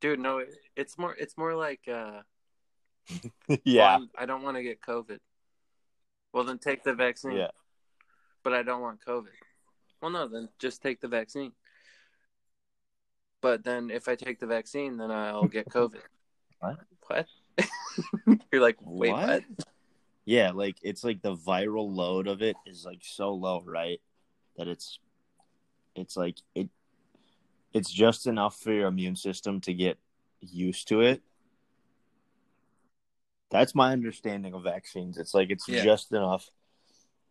[0.00, 0.44] dude, no,
[0.76, 1.14] it's more.
[1.14, 2.20] It's more like, uh,
[3.64, 3.98] yeah.
[3.98, 5.18] well, I don't want to get COVID.
[6.32, 7.32] Well, then take the vaccine.
[7.32, 7.48] Yeah.
[8.42, 9.28] But I don't want COVID.
[10.02, 11.52] Well, no, then just take the vaccine.
[13.44, 16.00] But then if I take the vaccine, then I'll get COVID.
[16.60, 16.78] What?
[17.08, 17.26] What?
[18.50, 19.28] You're like, wait, what?
[19.28, 19.66] What?
[20.24, 24.00] Yeah, like it's like the viral load of it is like so low, right?
[24.56, 24.98] That it's
[25.94, 26.70] it's like it
[27.74, 29.98] it's just enough for your immune system to get
[30.40, 31.20] used to it.
[33.50, 35.18] That's my understanding of vaccines.
[35.18, 35.84] It's like it's Yeah.
[35.84, 36.48] just enough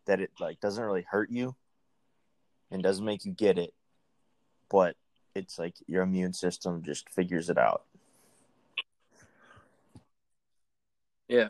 [0.06, 1.56] that it like doesn't really hurt you
[2.70, 3.74] and doesn't make you get it,
[4.70, 4.94] but
[5.34, 7.82] it's like your immune system just figures it out.
[11.28, 11.48] Yeah.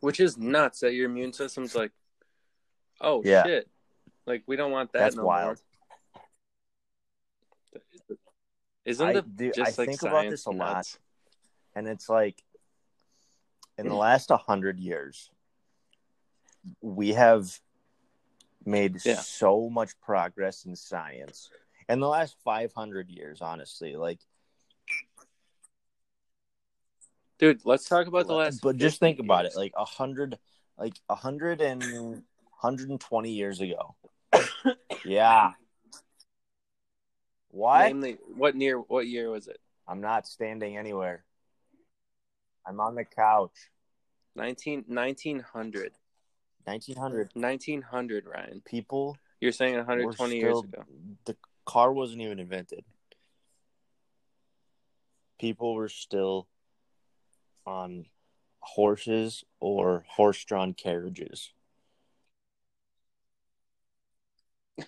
[0.00, 1.92] Which is nuts that your immune system's like,
[3.00, 3.44] oh Yeah.
[3.44, 3.68] shit.
[4.26, 5.58] Like we don't want that That's no wild.
[7.74, 7.82] more.
[8.84, 10.86] Isn't I- it dude, just I like think about this a lot.
[11.74, 12.42] and it's like
[13.78, 15.30] in the last 100 years
[16.80, 17.58] we have
[18.64, 19.16] made Yeah.
[19.16, 21.50] so much progress in science
[21.90, 24.18] in the last 500 years honestly like
[27.38, 30.38] Dude, let's talk about the last but just 50 think about it like a 100
[30.78, 33.94] like a 100 and 120 years ago
[35.04, 35.52] yeah
[37.48, 39.58] why Namely, what near what year was it?
[39.88, 41.24] i'm not standing anywhere
[42.66, 43.70] i'm on the couch
[44.36, 45.92] 19, 1900.
[46.64, 48.62] 1900 1900, Ryan.
[48.64, 50.84] people You're saying were 120 years ago.
[51.24, 51.36] The
[51.70, 52.84] car wasn't even invented.
[55.38, 56.48] People were still
[57.64, 58.06] on
[58.58, 61.52] horses or horse-drawn carriages.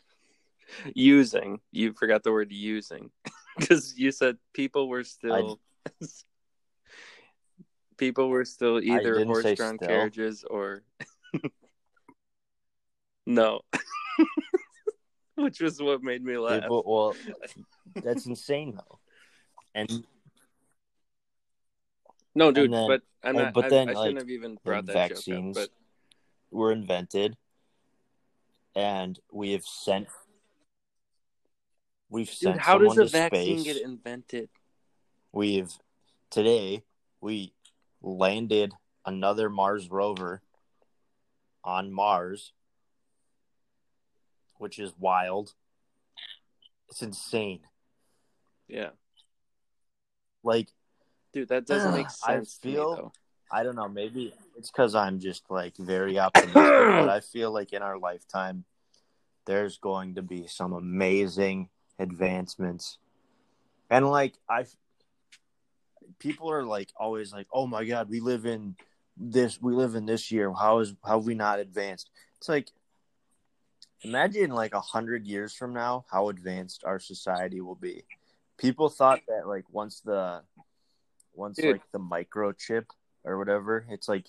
[0.95, 1.61] Using.
[1.71, 3.11] You forgot the word using.
[3.59, 5.61] Because you said people were still
[7.99, 10.83] people were still either horse drawn carriages or
[13.27, 13.61] no.
[15.37, 16.65] Which was what made me laugh.
[16.69, 17.15] Well,
[18.03, 18.99] that's insane though.
[19.75, 20.05] And
[22.35, 23.55] no, dude, then- but I'm not.
[23.55, 25.69] but I, then, I shouldn't like, have even brought that joke vaccines up.
[26.51, 27.37] were invented,
[28.75, 30.09] and we have sent.
[32.11, 33.75] We've sent dude, how does a vaccine space.
[33.75, 34.51] get invented?
[35.33, 35.73] We've
[36.31, 36.83] today
[37.23, 37.55] we
[38.03, 38.75] landed
[39.07, 40.43] another Mars rover
[41.65, 42.53] on Mars,
[44.63, 45.53] which is wild.
[46.89, 47.61] It's insane.
[48.69, 48.91] Yeah,
[50.45, 50.69] Like
[51.35, 53.03] dude, that doesn't make I sense to feel- me.
[53.55, 57.75] I don't know, maybe it's because I'm just like very optimistic, but I feel like
[57.75, 58.65] in our lifetime,
[59.45, 61.69] there's going to be some amazing
[61.99, 62.97] advancements.
[63.91, 64.65] And like, I,
[66.19, 68.75] people are like always like, oh my God, we live in
[69.19, 70.51] this, we live in this year.
[70.51, 72.09] How is, how have we not advanced?
[72.39, 72.71] It's like,
[74.05, 78.05] imagine like a hundred years from now, how advanced our society will be.
[78.59, 80.43] People thought that like once the,
[81.35, 81.73] once Dude.
[81.73, 82.87] like the microchip
[83.25, 83.87] or whatever.
[83.89, 84.27] It's like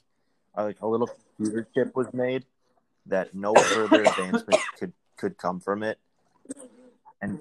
[0.58, 2.46] uh, like a little computer chip was made
[3.08, 6.00] that no further advancement could could come from it.
[7.22, 7.40] And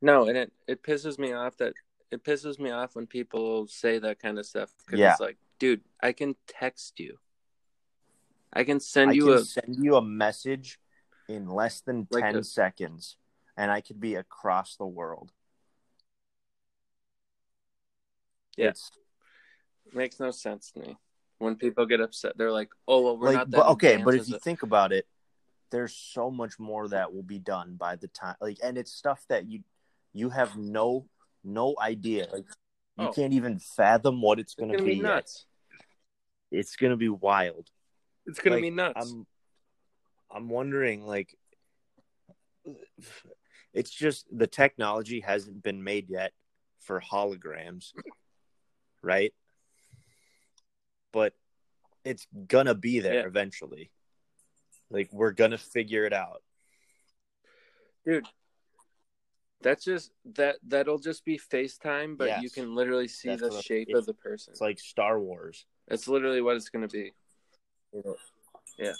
[0.00, 1.74] No, and it it pisses me off that
[2.10, 5.12] it pisses me off when people say that kind of stuff because Yeah.
[5.12, 7.18] it's like, dude, I can text you.
[8.52, 10.78] I can send I you can a send you a message
[11.28, 13.16] in less than Like 10 a- seconds
[13.56, 15.32] and I could be across the world.
[18.56, 18.68] Yeah.
[18.68, 18.90] It's
[19.94, 20.96] makes no sense to me.
[21.38, 24.14] When people get upset, they're like, "Oh, well, we're like not that but okay, but
[24.14, 25.06] if you a-" think about it,
[25.70, 29.24] there's so much more that will be done by the time like and it's stuff
[29.28, 29.62] that you
[30.12, 31.06] you have no
[31.42, 32.28] no idea.
[32.32, 32.46] Like
[32.98, 33.12] you Oh.
[33.12, 34.90] can't even fathom what it's it's gonna, gonna be.
[34.90, 35.02] be yet.
[35.02, 35.46] nuts.
[36.50, 37.70] It's gonna be wild.
[38.26, 39.10] It's gonna Like, be nuts.
[39.10, 39.26] I'm
[40.30, 41.36] I'm wondering like
[43.74, 46.32] it's just the technology hasn't been made yet
[46.80, 47.92] for holograms,
[49.02, 49.34] right?
[51.12, 51.34] But
[52.04, 53.26] it's gonna be there Yeah.
[53.26, 53.90] eventually.
[54.90, 56.42] Like we're gonna figure it out.
[58.04, 58.26] dude
[59.60, 63.88] that's just that that'll just be facetime but you can literally see That's the shape
[63.90, 65.66] it's- of the person It's like Star Wars.
[65.86, 67.12] that's literally what it's going to be
[68.78, 68.92] yeah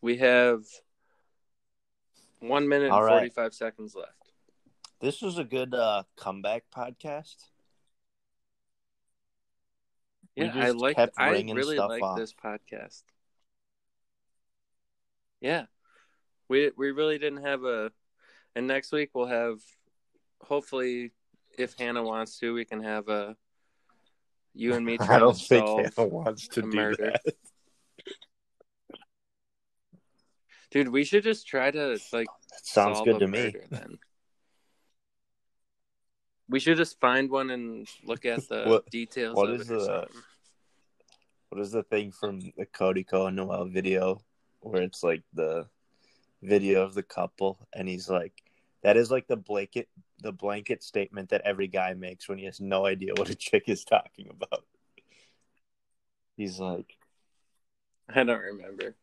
[0.00, 0.64] we have
[2.40, 3.32] one minute All and right.
[3.32, 4.32] 45 seconds left
[5.00, 7.36] This was a good uh comeback podcast.
[10.36, 12.16] Yeah i like i really like off.
[12.16, 13.02] this podcast
[15.40, 15.64] yeah
[16.48, 17.90] we we really didn't have a
[18.54, 19.58] and next week we'll have
[20.40, 21.12] hopefully
[21.58, 23.36] if hannah wants to we can have a
[24.54, 27.12] you and me I don't to think Hannah wants to do murder.
[27.24, 27.34] that.
[30.70, 32.28] Dude, we should just try to like
[32.62, 33.54] Sounds solve good to me.
[33.70, 33.98] Then
[36.48, 39.36] we should just find one and look at the What- details.
[39.36, 40.08] what of is the-
[41.48, 44.22] What is the thing from the Cody Ko and Noel video
[44.60, 45.68] where it's like the
[46.42, 48.32] video of the couple and he's like
[48.82, 49.88] that is like the blanket
[50.22, 53.64] the blanket statement that every guy makes when he has no idea what a chick
[53.68, 54.64] is talking about.
[56.36, 56.96] He's like
[58.08, 58.96] I don't remember.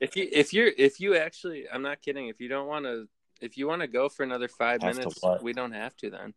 [0.00, 2.28] If you if you're if you actually, I'm not kidding.
[2.28, 3.08] If you don't want to,
[3.40, 6.34] if you want to go for another five minutes, we don't have to then,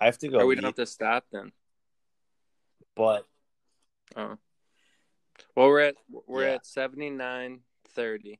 [0.00, 1.52] I have to go or we eat, don't have to stop then.
[2.94, 3.26] but
[4.16, 4.38] Oh,
[5.56, 5.96] well, we're at
[6.26, 6.54] we're Yeah.
[6.54, 8.38] at seventy nine thirty.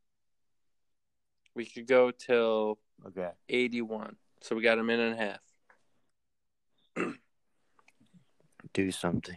[1.54, 3.30] We could go till okay.
[3.48, 4.16] 81.
[4.40, 5.38] So we got a minute and a
[6.96, 7.14] half.
[8.72, 9.36] Do something.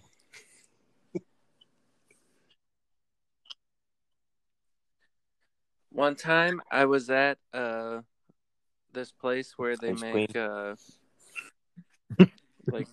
[5.91, 8.01] One time I was at uh
[8.93, 10.75] this place where they Ice make uh
[12.71, 12.87] like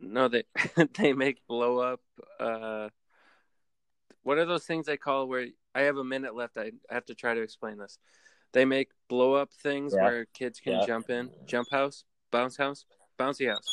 [0.00, 0.44] no they
[0.98, 2.00] they make blow up
[2.38, 2.88] uh
[4.22, 7.14] what are those things they call where I have a minute left I have to
[7.14, 7.98] try to explain this.
[8.54, 10.04] They make blow up things Yeah.
[10.04, 10.86] where kids can Yeah.
[10.86, 12.86] jump in, jump house, bounce house,
[13.18, 13.66] bouncy house.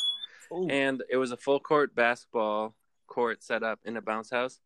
[0.52, 0.68] Ooh.
[0.68, 2.74] and it was a full court basketball
[3.06, 4.60] court set up in a bounce house.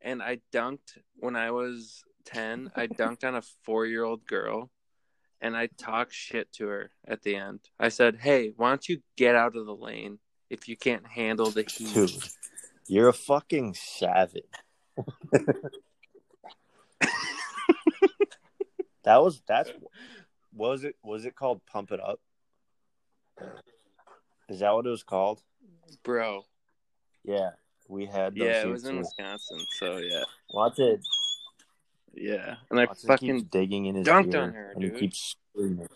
[0.00, 2.70] And I dunked when I was 10.
[2.76, 4.70] I dunked on a four year old girl
[5.40, 7.60] and I talked shit to her at the end.
[7.80, 10.20] I said, Hey, why don't you get out of the lane
[10.50, 11.92] if you can't handle the heat?
[11.94, 12.12] Dude,
[12.86, 14.44] you're a fucking savage.
[19.08, 19.70] that was that's
[20.54, 22.20] was it was it called Pump It Up?
[24.50, 25.42] Is that what it was called?
[26.04, 26.44] Bro.
[27.24, 27.50] Yeah,
[27.88, 28.34] we had.
[28.34, 28.98] Those Yeah, it was in too.
[28.98, 29.58] Wisconsin.
[29.78, 30.24] So, yeah.
[30.52, 31.00] Watch it.
[32.14, 32.56] Yeah.
[32.70, 33.44] And I it fucking.
[33.44, 35.88] digging in his dunked on her, and he keeps screaming.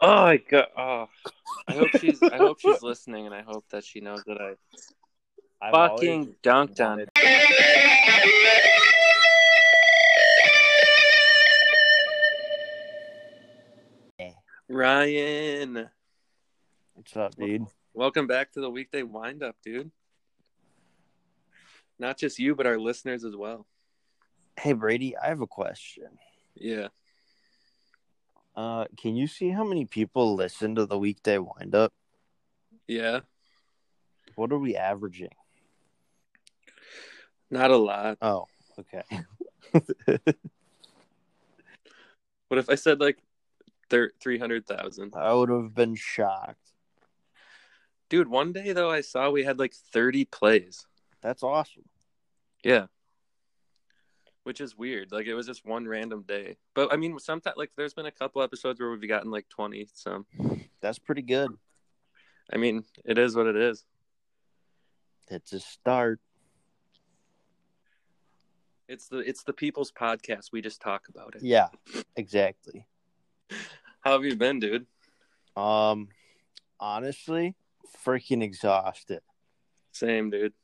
[0.00, 0.68] Oh, I got.
[0.76, 1.08] Oh.
[1.68, 2.22] I hope she's.
[2.22, 4.54] I hope she's listening, and I hope that she knows that I
[5.62, 7.10] I've fucking dunked on wanted-
[14.72, 15.90] Ryan.
[16.94, 17.66] What's up, dude?
[17.92, 19.90] Welcome back to the weekday wind up, dude.
[21.98, 23.66] Not just you, but our listeners as well.
[24.58, 26.06] Hey, Brady, I have a question.
[26.54, 26.88] Yeah.
[28.56, 31.92] Uh, can you see how many people listen to the weekday wind up?
[32.88, 33.20] Yeah.
[34.36, 35.34] What are we averaging?
[37.50, 38.16] Not a lot.
[38.22, 38.46] Oh,
[38.78, 39.02] okay.
[42.48, 43.16] What if I said like
[43.92, 45.12] thir- 300,000?
[45.14, 46.72] I would have been shocked.
[48.08, 50.86] Dude, one day though, I saw we had like 30 plays.
[51.20, 51.84] That's awesome.
[52.64, 52.86] Yeah.
[54.44, 55.12] Which is weird.
[55.12, 56.56] Like it was just one random day.
[56.74, 59.88] But I mean, sometimes like there's been a couple episodes where we've gotten like 20.
[59.94, 60.24] So
[60.80, 61.50] That's pretty good.
[62.52, 63.84] I mean, it is what it is.
[65.28, 66.20] It's a start.
[68.88, 70.50] It's the it's the people's podcast.
[70.52, 71.42] We just talk about it.
[71.42, 71.68] Yeah,
[72.16, 72.86] exactly.
[74.02, 74.86] How have you been, dude?
[75.56, 76.08] Um,
[76.80, 77.54] honestly,
[78.04, 79.20] freaking exhausted.
[79.92, 80.54] Same, dude.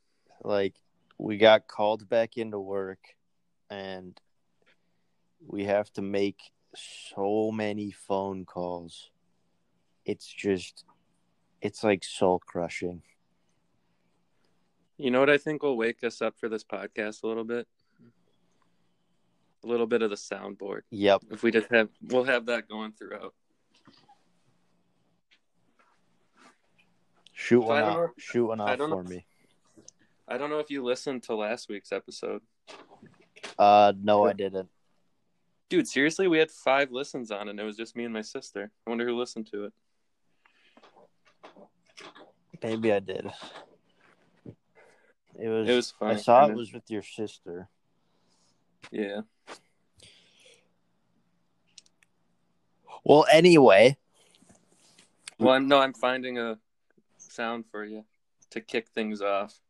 [0.43, 0.75] Like,
[1.19, 2.99] we got called back into work,
[3.71, 4.21] and
[5.47, 9.11] we have to make so many phone calls.
[10.05, 10.85] It's just,
[11.63, 13.03] it's like soul crushing.
[14.97, 17.69] You know what I think will wake us up for this podcast a little bit?
[19.65, 20.83] A little bit of the soundboard.
[20.91, 21.23] Yep.
[21.33, 23.35] If we just have, we'll have that going throughout.
[27.33, 27.97] Shoot one I don't off.
[27.97, 29.25] know- Shoot one off for know- me.
[30.31, 32.43] I don't know if you listened to last week's episode.
[33.59, 34.69] Uh, no, I didn't.
[35.71, 38.71] Dude, seriously, we had five listens on and it was just me and my sister.
[38.87, 39.73] I wonder who listened to it.
[42.63, 43.31] Maybe I did.
[45.41, 45.69] It was.
[45.69, 46.11] It was fun.
[46.11, 47.69] I saw it was with your sister.
[48.91, 49.21] Yeah.
[53.05, 53.97] Well, anyway,
[55.39, 56.59] Well, I'm no, I'm finding a
[57.19, 58.05] sound for you
[58.51, 59.61] to kick things off.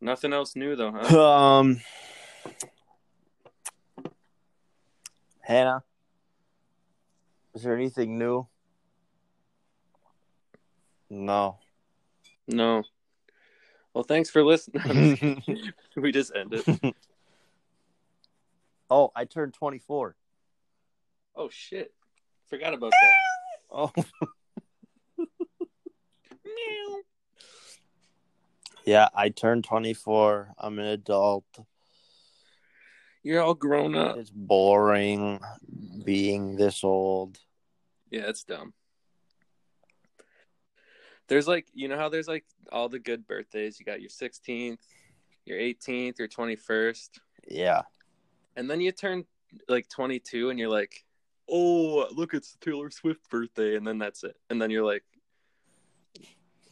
[0.00, 1.20] Nothing else new though, huh?
[1.60, 1.80] um,
[5.40, 5.84] Hannah,
[7.54, 8.46] is there anything new?
[11.08, 11.58] No.
[12.48, 12.82] No.
[13.94, 15.42] Well, thanks for listening.
[15.96, 16.64] we just ended.
[18.90, 20.16] Oh, I turned twenty four.
[21.34, 21.92] Oh shit!
[22.48, 23.14] Forgot about that.
[23.70, 23.92] Oh.
[28.86, 30.54] yeah, I turned 24.
[30.58, 31.44] I'm an adult.
[33.22, 34.16] You're all grown up.
[34.16, 35.40] It's boring
[36.04, 37.38] being this old.
[38.10, 38.72] Yeah, it's dumb.
[41.28, 43.80] There's like, you know how there's like all the good birthdays.
[43.80, 44.78] You got your 16th,
[45.44, 47.08] your 18th, your 21st,
[47.48, 47.82] Yeah.
[48.56, 49.24] And then you turn
[49.68, 51.04] like 22, and you're like,
[51.48, 54.36] oh, look, it's Taylor Swift birthday, and then that's it.
[54.50, 55.04] And then you're like,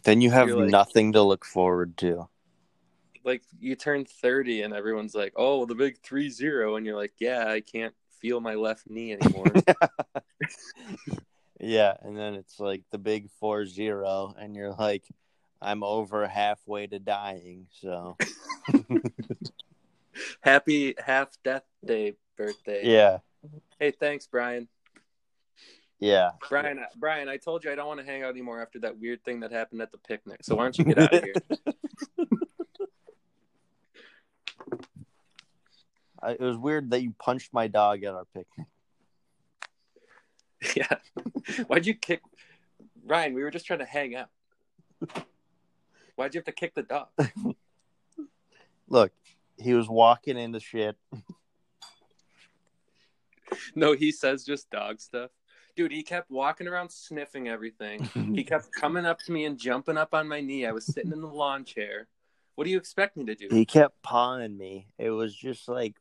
[0.02, 2.28] Then you have like- nothing to look forward to.
[3.24, 7.12] like you turn 30, and everyone's like, oh, the big three zero, and you're like,
[7.18, 9.46] yeah, I can't feel my left knee anymore.
[11.60, 15.04] yeah, and then it's like the big 4-0 and you're like
[15.62, 18.16] I'm over halfway to dying, so
[20.40, 22.82] Happy half death day birthday.
[22.84, 23.18] yeah.
[23.78, 24.68] Hey, thanks, Brian.
[26.00, 26.30] Yeah.
[26.48, 29.24] Brian, Brian, I told you I don't want to hang out anymore after that weird
[29.24, 30.40] thing that happened at the picnic.
[30.42, 31.34] So why don't you get out of here?
[36.22, 38.66] I, it was weird that you punched my dog at our picnic.
[40.76, 40.96] yeah.
[41.66, 42.22] Why'd you kick
[43.04, 43.34] Ryan?
[43.34, 44.30] We were just trying to hang out.
[46.16, 47.08] Why'd you have to kick the dog?
[48.88, 49.12] Look,
[49.58, 50.96] he was walking into shit.
[53.74, 55.30] No, he says just dog stuff.
[55.76, 58.08] Dude, he kept walking around sniffing everything.
[58.34, 60.66] He kept coming up to me and jumping up on my knee.
[60.66, 62.06] I was sitting in the lawn chair.
[62.54, 63.48] What do you expect me to do?
[63.50, 64.86] He kept pawing me.
[64.98, 65.96] It was just like,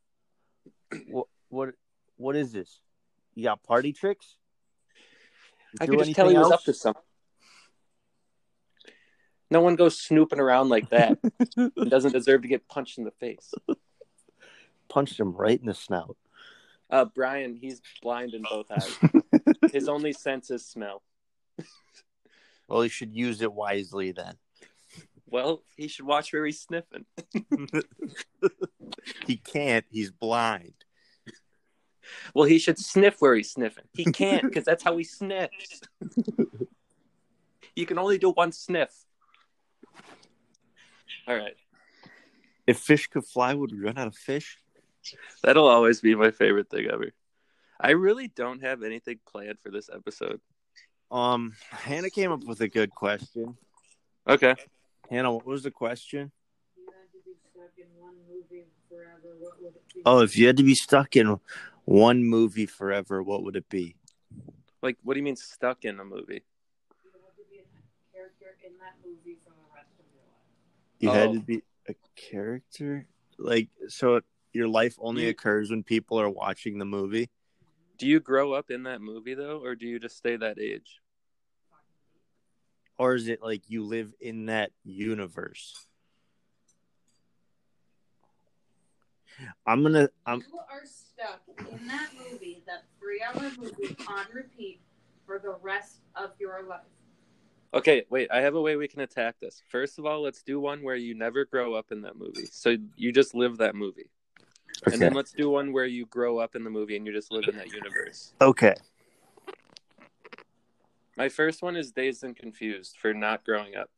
[1.09, 1.69] what, what,
[2.17, 2.79] what is this?
[3.33, 4.35] You got party tricks?
[5.73, 7.01] You I could just tell he anything was up to something.
[9.49, 11.17] No one goes snooping around like that.
[11.57, 13.53] and doesn't deserve to get punched in the face.
[14.89, 16.17] Punched him right in the snout.
[16.93, 18.99] Uh, Brian, he's blind in both eyes.
[19.73, 21.01] His only sense is smell.
[22.69, 24.35] Well, he should use it wisely then.
[25.29, 27.05] Well, he should watch where he's sniffing.
[29.27, 29.85] He can't.
[29.91, 30.73] He's blind.
[32.33, 33.83] Well, he should sniff where he's sniffing.
[33.91, 35.81] He can't because that's how he sniffs.
[37.75, 38.93] you can only do one sniff.
[41.27, 41.57] All right.
[42.65, 44.57] If fish could fly, would we run out of fish?
[45.43, 47.11] That'll always be my favorite thing ever.
[47.79, 50.39] I really don't have anything planned for this episode.
[51.11, 53.57] Um, Hannah came up with a good question.
[54.27, 54.55] Okay.
[55.09, 56.31] Hannah, what was the question?
[56.77, 60.01] you had to be stuck in one movie forever, what would it be?
[60.05, 61.39] Oh, if you had to be stuck in
[61.85, 63.95] one movie forever, what would it be?
[64.81, 66.43] Like, what do you mean stuck in a movie?
[66.99, 70.99] You had to be a character in that movie for the rest of your life.
[70.99, 71.13] You Oh.
[71.13, 73.05] had to be a character,
[73.37, 74.21] like so.
[74.53, 77.29] Your life only You- occurs when people are watching the movie.
[77.97, 80.99] Do you grow up in that movie though, or do you just stay that age?
[82.99, 85.87] or is it like you live in that universe?
[89.65, 90.09] I'm gonna.
[90.27, 90.41] I'm.
[90.41, 91.41] You are stuck
[91.71, 94.79] in that movie, that three-hour movie, on repeat
[95.25, 96.81] for the rest of your life.
[97.73, 98.29] Okay, wait.
[98.31, 99.63] I have a way we can attack this.
[99.69, 102.45] First of all, let's do one where you never grow up in that movie.
[102.51, 104.11] So you just live that movie.
[104.85, 107.31] And then let's do one where you grow up in the movie and you just
[107.31, 108.33] live in that universe.
[108.41, 108.75] Okay.
[111.15, 113.89] My first one is Dazed and Confused for not growing up.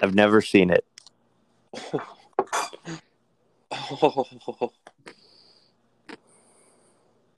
[0.00, 0.86] I've never seen it.
[3.70, 4.70] Oh.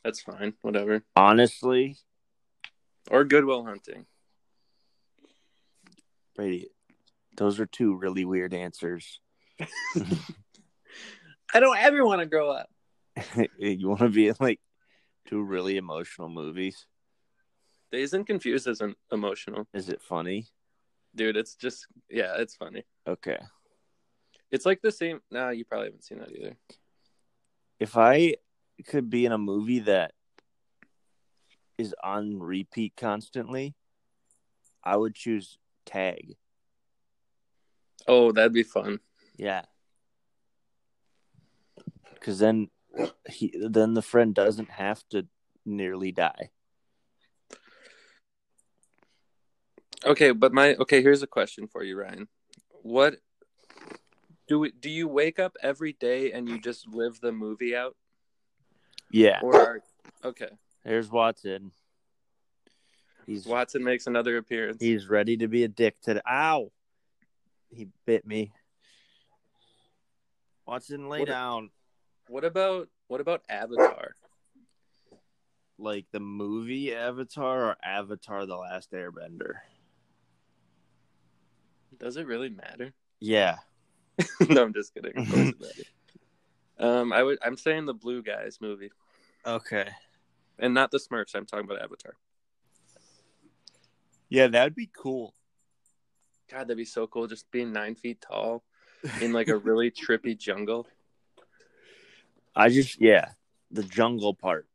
[0.05, 0.55] That's fine.
[0.63, 1.03] Whatever.
[1.17, 1.97] Honestly,
[3.11, 4.07] Or Goodwill Hunting.
[6.37, 6.69] Brady,
[7.37, 9.21] those are two really weird answers.
[11.55, 12.69] I don't ever want to grow up.
[13.59, 14.61] you want to be in like
[15.29, 16.87] two really emotional movies?
[17.93, 19.69] Dazed and Confused isn't emotional.
[19.73, 20.49] Is it funny?
[21.15, 22.85] Dude, it's just, yeah, it's funny.
[23.07, 23.39] Okay.
[24.51, 25.21] It's like the same.
[25.31, 26.57] No, you probably haven't seen that either.
[27.79, 28.35] If I
[28.87, 30.13] could be in a movie that
[31.79, 33.77] is on repeat constantly,
[34.83, 36.37] I would choose Tag.
[38.09, 38.99] Oh, that'd be fun.
[39.37, 39.63] Yeah.
[42.25, 42.71] Cuz then
[43.29, 45.27] he then the friend doesn't have to
[45.67, 46.51] nearly die.
[50.07, 52.29] Okay, but my okay, here's a question for you, Ryan.
[52.83, 53.17] What
[54.49, 57.97] do we do you wake up every day and you just live the movie out?
[59.11, 59.41] Yeah.
[59.43, 59.81] Or are,
[60.25, 60.51] okay.
[60.85, 61.73] There's Watson.
[63.27, 64.83] He's Watson makes another appearance.
[64.83, 66.71] he's ready to be a the ow.
[67.71, 68.53] He bit me.
[70.67, 71.71] Watson, lay What- down.
[72.29, 74.15] What about what about Avatar?
[75.79, 79.55] Like the movie Avatar or Avatar the Last Airbender?
[81.99, 82.93] Does it really matter?
[83.21, 83.57] Yeah.
[84.51, 85.17] no, I'm just kidding.
[85.17, 85.85] Of course it matters.
[86.79, 87.39] Um, I would.
[87.43, 88.91] I'm saying the Blue Guys movie,
[89.47, 89.89] Okay.
[90.59, 91.35] and not the Smurfs.
[91.35, 92.13] I'm talking about Avatar.
[94.29, 95.33] Yeah, that'd be cool.
[96.51, 97.27] God, that'd be so cool.
[97.29, 98.63] Just being nine feet tall
[99.23, 100.87] in like a really trippy jungle.
[102.57, 103.31] I just yeah,
[103.71, 104.67] the jungle part.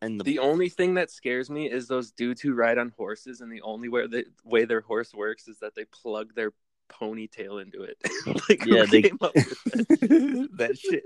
[0.00, 3.40] And the, The only thing that scares me is those dudes who ride on horses,
[3.40, 6.52] and the only way the way their horse works is that they plug their
[6.90, 7.98] ponytail into it.
[8.48, 10.48] like, Yeah, they- came up with that?
[10.58, 11.04] that shit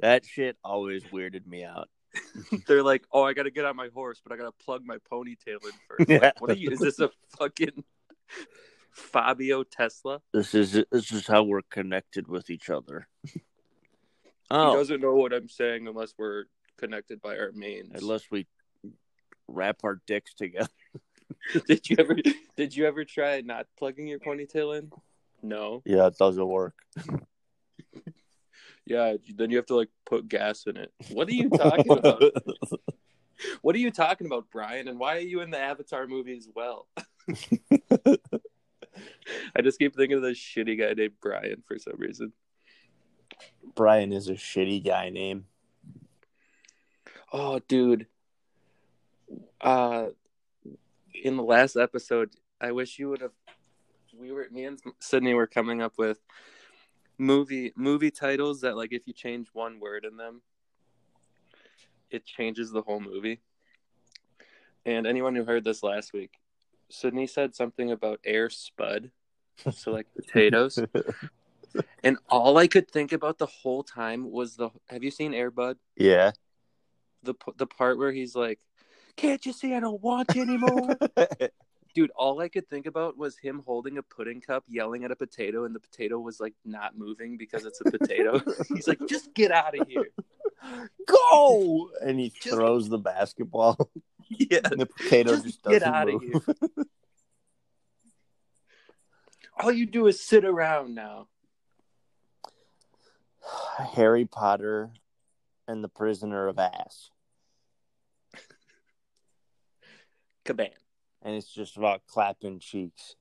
[0.00, 1.88] that shit always weirded me out.
[2.66, 4.84] They're like, "Oh, I got to get on my horse, but I got to plug
[4.84, 6.08] my ponytail in first.
[6.08, 6.18] Yeah.
[6.18, 6.70] Like, what are you?
[6.70, 7.84] Is this a fucking
[8.92, 10.20] Fabio Tesla?
[10.32, 13.08] This is this is how we're connected with each other.
[14.50, 16.44] He Oh, doesn't know what I'm saying unless we're
[16.78, 17.92] connected by our manes.
[17.94, 18.46] unless we
[19.48, 20.68] wrap our dicks together.
[21.66, 22.16] did you ever?
[22.56, 24.90] Did you ever try not plugging your ponytail in?
[25.42, 25.82] No.
[25.84, 26.74] Yeah, it doesn't work.
[28.86, 29.14] Yeah.
[29.34, 30.92] Then you have to like put gas in it.
[31.10, 32.22] What are you talking about?
[33.62, 34.88] What are you talking about, Brian?
[34.88, 36.86] And why are you in the Avatar movie as well?
[39.56, 42.32] I just keep thinking of this shitty guy named Brian for some reason.
[43.74, 45.46] Brian is a shitty guy name.
[47.32, 48.06] Oh, dude.
[49.60, 50.08] Uh,
[51.22, 53.32] in the last episode, I wish you would have.
[54.16, 56.20] We were me and Sydney were coming up with
[57.18, 60.42] movie movie titles that, like, if you change one word in them,
[62.10, 63.40] it changes the whole movie.
[64.86, 66.38] And anyone who heard this last week,
[66.90, 69.10] Sydney said something about air spud,
[69.72, 70.78] so like potatoes.
[72.02, 74.70] And all I could think about the whole time was the.
[74.88, 75.76] Have you seen Air Bud?
[75.96, 76.32] Yeah.
[77.22, 78.60] the the part where he's like,
[79.16, 80.96] "Can't you see I don't want you anymore?"
[81.94, 85.16] Dude, all I could think about was him holding a pudding cup, yelling at a
[85.16, 88.40] potato, and the potato was like not moving because it's a potato.
[88.74, 90.08] he's like, "Just get out of here!"
[91.06, 91.90] Go!
[92.02, 93.90] And he Just- throws the basketball.
[94.28, 96.34] Yeah, And the potato just, just, get doesn't out move.
[96.48, 96.84] of here.
[99.60, 101.28] all you do is sit around now.
[103.94, 104.90] Harry Potter
[105.66, 107.10] and the Prisoner of Ass.
[110.44, 110.70] Caban.
[111.22, 113.16] And it's just about clapping cheeks.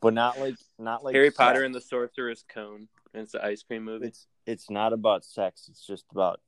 [0.00, 2.88] But not like not like Harry Potter and the Sorcerer's Cone.
[3.12, 4.06] And it's the ice cream movie.
[4.06, 6.40] it's it's not about sex, it's just about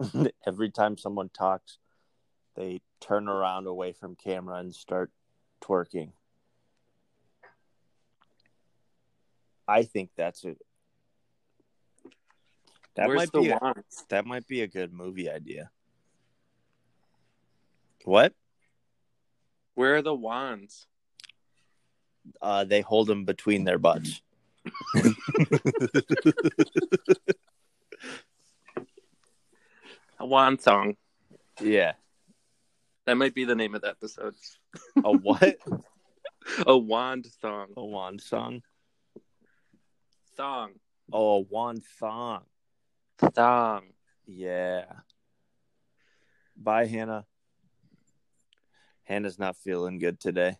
[0.46, 1.78] every time someone talks,
[2.56, 5.10] they turn around away from camera and start
[5.62, 6.12] twerking.
[9.66, 10.58] I think that's it.
[13.00, 13.74] That Where's might the be a,
[14.10, 15.70] that might be a good movie idea.
[18.04, 18.34] What?
[19.74, 20.86] Where are the wands?
[22.42, 24.20] Uh, they hold them between their butts.
[30.18, 30.98] A wand song.
[31.58, 31.94] yeah.
[33.06, 34.34] That might be the name of the episode.
[35.02, 35.56] A what?
[36.66, 37.68] A wand song.
[37.78, 38.60] a wand song.
[40.36, 40.72] Song.
[41.10, 42.42] Oh, a wand song.
[43.20, 43.82] Thong.
[44.26, 44.84] Yeah.
[46.56, 47.26] Bye, Hannah.
[49.04, 50.56] Hannah's not feeling good today.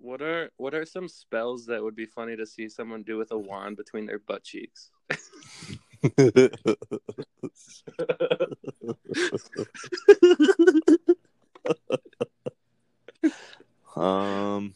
[0.00, 3.32] What are what are some spells that would be funny to see someone do with
[3.32, 4.90] a wand between their butt cheeks?
[13.96, 14.74] um.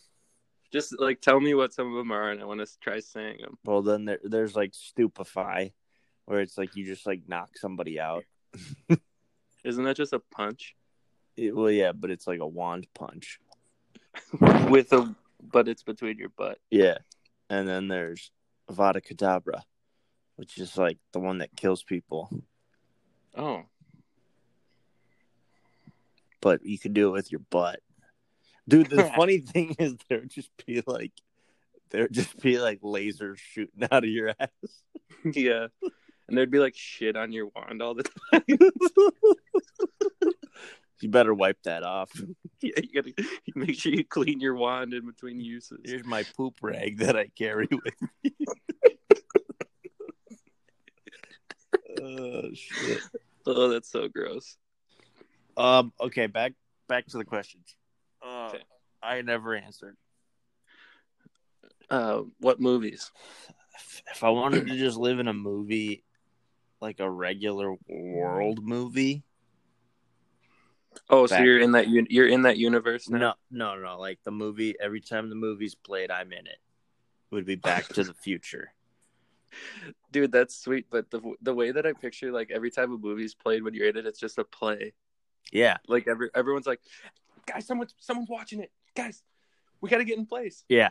[0.72, 3.42] Just like tell me what some of them are, and I want to try saying
[3.42, 3.58] them.
[3.64, 5.74] Well, then there, there's like stupefy,
[6.26, 8.24] where it's like you just like knock somebody out.
[9.64, 10.74] Isn't that just a punch
[11.36, 13.38] It- well, yeah, but it's like a wand punch.
[14.68, 15.14] with a?
[15.42, 16.58] But it's between your butt.
[16.70, 16.98] Yeah,
[17.50, 18.30] and then there's
[18.70, 19.62] Avada Kedavra,
[20.36, 22.28] which is like the one that kills people,
[23.36, 23.62] Oh,
[26.40, 27.80] but you can do it with your butt.
[28.68, 31.12] Dude, the funny thing is there would just be like
[31.90, 34.48] there would just be like lasers shooting out of your ass.
[35.24, 35.68] yeah.
[36.32, 38.42] And there'd be like shit on your wand all the time.
[41.02, 42.10] You better wipe that off.
[42.62, 43.12] yeah, you gotta
[43.44, 45.80] you make sure you clean your wand in between uses.
[45.84, 48.32] Here's my poop rag that I carry with me.
[52.00, 53.00] oh shit.
[53.44, 54.56] Oh, that's so gross.
[55.58, 55.92] Um.
[56.00, 56.28] Okay.
[56.28, 56.54] Back
[56.88, 57.76] back to the questions.
[58.24, 58.62] Uh, Okay.
[59.02, 59.98] I never answered.
[61.90, 63.10] Uh, what movies?
[63.76, 66.04] If- If I wanted to just live in a movie,
[66.82, 69.22] like a regular world movie,
[71.08, 73.36] Oh, so Back- you're in that un- you're in that universe now.
[73.50, 73.98] no, no, no.
[73.98, 76.58] Like the movie, every time the movie's played, I'm in it.
[77.30, 78.72] Would be Back to the Future.
[80.12, 80.86] Dude, that's sweet.
[80.90, 83.88] But the the way that I picture like every time a movie's played when you're
[83.88, 84.92] in it, it's just a play.
[85.50, 86.80] Yeah, Like every everyone's like,
[87.46, 88.70] guys, someone's someone's watching it.
[88.94, 89.22] Guys,
[89.80, 90.64] we got to get in place.
[90.68, 90.90] yeah,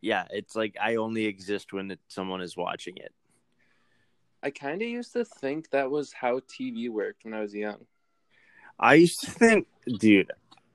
[0.00, 0.26] yeah.
[0.30, 3.12] It's like I only exist when it, someone is watching it.
[4.46, 7.84] I kind of used to think that was how TV worked when I was young.
[8.78, 9.66] I used to think,
[9.98, 10.30] dude,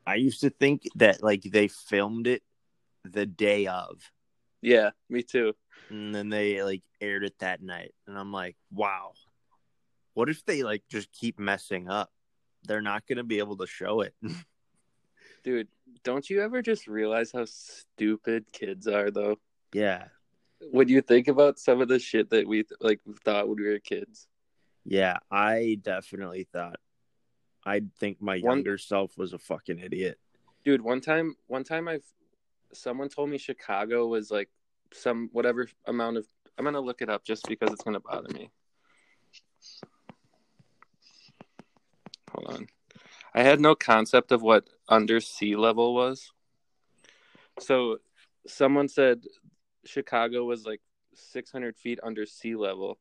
[0.05, 2.43] I used to think that like they filmed it
[3.05, 4.11] the day of,
[4.61, 5.53] Yeah, me too.
[5.89, 9.13] and then they like aired it that night, and I'm like, wow,
[10.15, 12.11] what if they like just keep messing up?
[12.65, 14.13] They're not gonna be able to show it.
[15.45, 15.69] Dude,
[16.03, 19.37] don't you ever just realize how stupid kids are though?
[19.73, 20.07] yeah,
[20.69, 23.79] When you think about some of the shit that we like thought when we were
[23.79, 24.27] kids.
[24.85, 25.17] yeah.
[25.31, 26.79] I definitely thought.
[27.65, 30.19] I think my One- younger self was a fucking idiot.
[30.63, 32.05] Dude, one time one time I've
[32.73, 34.49] someone told me Chicago was like
[34.93, 37.99] some whatever amount of I'm going to look it up just because it's going to
[37.99, 38.51] bother me.
[42.31, 42.67] Hold on.
[43.33, 46.31] I had no concept of what under sea level was.
[47.59, 47.97] So
[48.47, 49.23] someone said
[49.85, 50.81] Chicago was like
[51.13, 52.97] 600 feet under sea level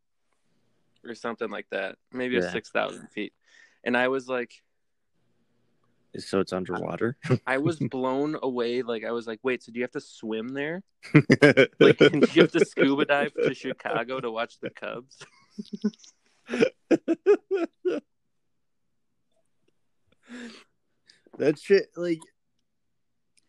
[1.06, 1.96] or something like that.
[2.12, 2.42] Maybe Yeah.
[2.42, 3.32] it's 6,000 feet.
[3.84, 4.52] And I was like,
[6.18, 7.16] So it's underwater.
[7.46, 8.82] I was blown away.
[8.82, 10.82] Like, I was like, wait, so do you have to swim there?
[11.80, 15.18] Like, do you have to scuba dive to Chicago to watch the Cubs?
[21.38, 22.20] that shit like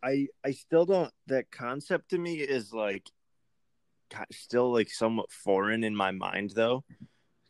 [0.03, 3.09] i i still don't that concept to me is like
[4.32, 6.84] still like somewhat foreign in my mind though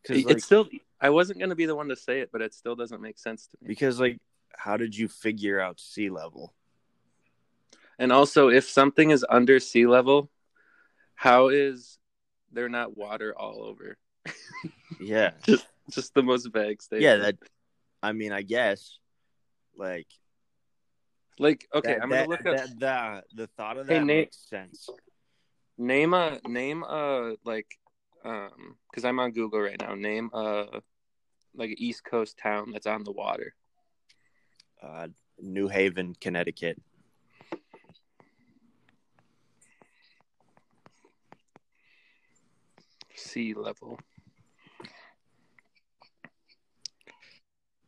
[0.01, 0.67] because like, it's still,
[0.99, 3.19] I wasn't going to be the one to say it, but it still doesn't make
[3.19, 3.67] sense to me.
[3.67, 4.19] because like
[4.55, 6.53] how did you figure out sea level
[7.99, 10.29] And also, if something is under sea level,
[11.15, 11.99] how is
[12.51, 13.97] there not water all over?
[14.99, 15.31] yeah
[15.89, 17.03] Just the most vague statement.
[17.03, 17.35] yeah that
[18.03, 18.97] i mean i guess
[19.75, 20.07] like
[21.39, 22.55] like, okay, that, I'm going to look up.
[22.55, 24.25] that, that the thought of Hey, that Nate.
[24.25, 24.87] makes sense
[25.81, 27.79] Name a name a like
[28.23, 29.95] um because I'm on Google right now.
[29.95, 30.65] Name a
[31.55, 33.55] like an East Coast town that's on the water.
[34.83, 35.07] uh
[35.39, 36.79] new haven connecticut
[43.15, 43.97] Sea level.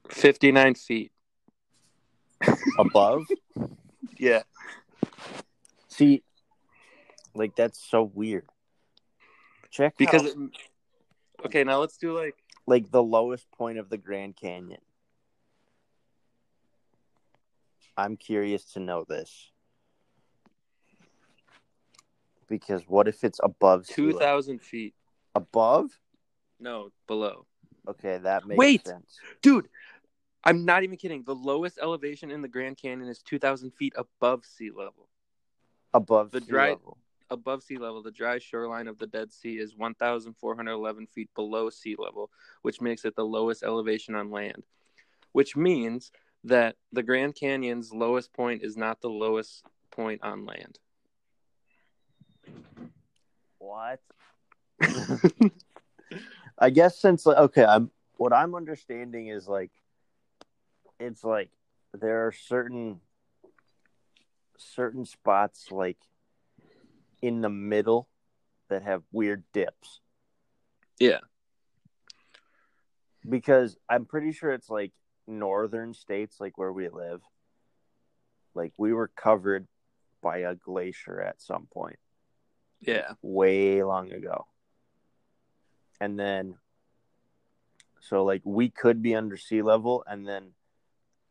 [0.10, 1.12] Fifty nine feet.
[2.80, 3.28] above
[4.18, 4.42] Yeah.
[5.90, 6.24] see
[7.36, 8.46] like that's so weird
[9.72, 10.38] check Because how- it,
[11.46, 12.36] okay, now let's do like
[12.68, 14.80] like the lowest point of the Grand Canyon.
[17.98, 19.52] I'm curious to know this.
[22.48, 24.20] Because what if it's above sea two level?
[24.20, 24.94] thousand feet.
[25.36, 25.90] above?
[26.60, 27.46] No, below.
[27.88, 28.88] Okay, that makes Wait.
[28.88, 29.20] sense.
[29.42, 29.68] Dude,
[30.44, 31.24] I'm not even kidding.
[31.24, 35.10] The lowest elevation in the Grand Canyon is two thousand feet above sea level.
[35.94, 36.98] Above The sea dry- level.
[37.30, 41.96] Above sea level, the dry shoreline of the Dead Sea is 1,411 feet below sea
[41.98, 42.30] level,
[42.62, 44.64] which makes it the lowest elevation on land.
[45.32, 46.12] Which means
[46.44, 50.80] that the Grand Canyon's lowest point is not the lowest point on land.
[53.58, 54.02] What?
[56.60, 59.72] I guess since like, okay, I'm what I'm understanding is like
[61.00, 61.50] it's like
[61.94, 63.00] there are certain
[64.58, 65.98] certain spots like
[67.24, 68.10] in the middle
[68.68, 70.02] that have weird dips
[71.00, 71.22] Yeah.
[73.28, 74.92] because I'm pretty sure it's like
[75.26, 77.22] northern states like where we live
[78.54, 79.66] like we were covered
[80.22, 81.98] by a glacier at some point
[82.82, 83.14] Yeah.
[83.22, 84.46] way long ago.
[86.02, 86.56] And then
[88.02, 90.52] so like we could be under sea level and then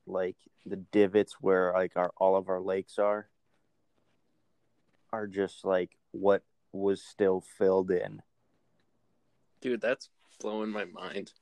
[0.06, 3.28] like the divots where like our all of our lakes are
[5.12, 6.42] are just like what
[6.72, 8.22] was still filled in.
[9.60, 10.08] Dude, that's
[10.40, 11.32] blowing my mind.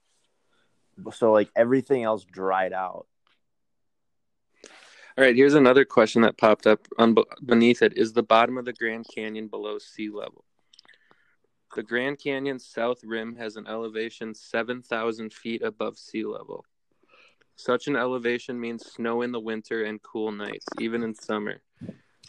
[1.13, 3.07] So like everything else dried out.
[5.19, 7.97] All right, here's another question that popped up on, beneath it.
[7.97, 10.45] Is the bottom of the Grand Canyon below sea level?
[11.75, 16.65] The Grand Canyon's south rim has an elevation 7,000 feet above sea level.
[17.57, 21.61] Such an elevation means snow in the winter and cool nights, even in summer.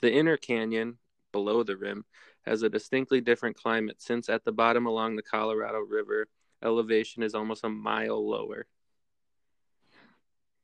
[0.01, 0.97] The inner canyon,
[1.31, 2.05] below the rim,
[2.45, 6.27] has a distinctly different climate since at the bottom along the Colorado River,
[6.63, 8.67] elevation is almost a mile lower.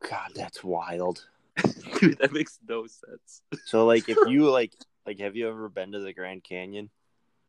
[0.07, 1.26] God, that's wild.
[1.99, 3.41] Dude, that makes no sense.
[3.65, 4.74] So like if you like
[5.05, 6.89] like have you ever been to the Grand Canyon?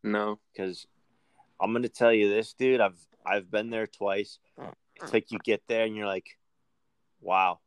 [0.02, 0.38] No.
[0.52, 0.86] because
[1.60, 2.80] I'm gonna tell you this, dude.
[2.80, 4.38] I've I've been there twice.
[5.02, 6.38] It's like you get there and you're like,
[7.20, 7.60] wow.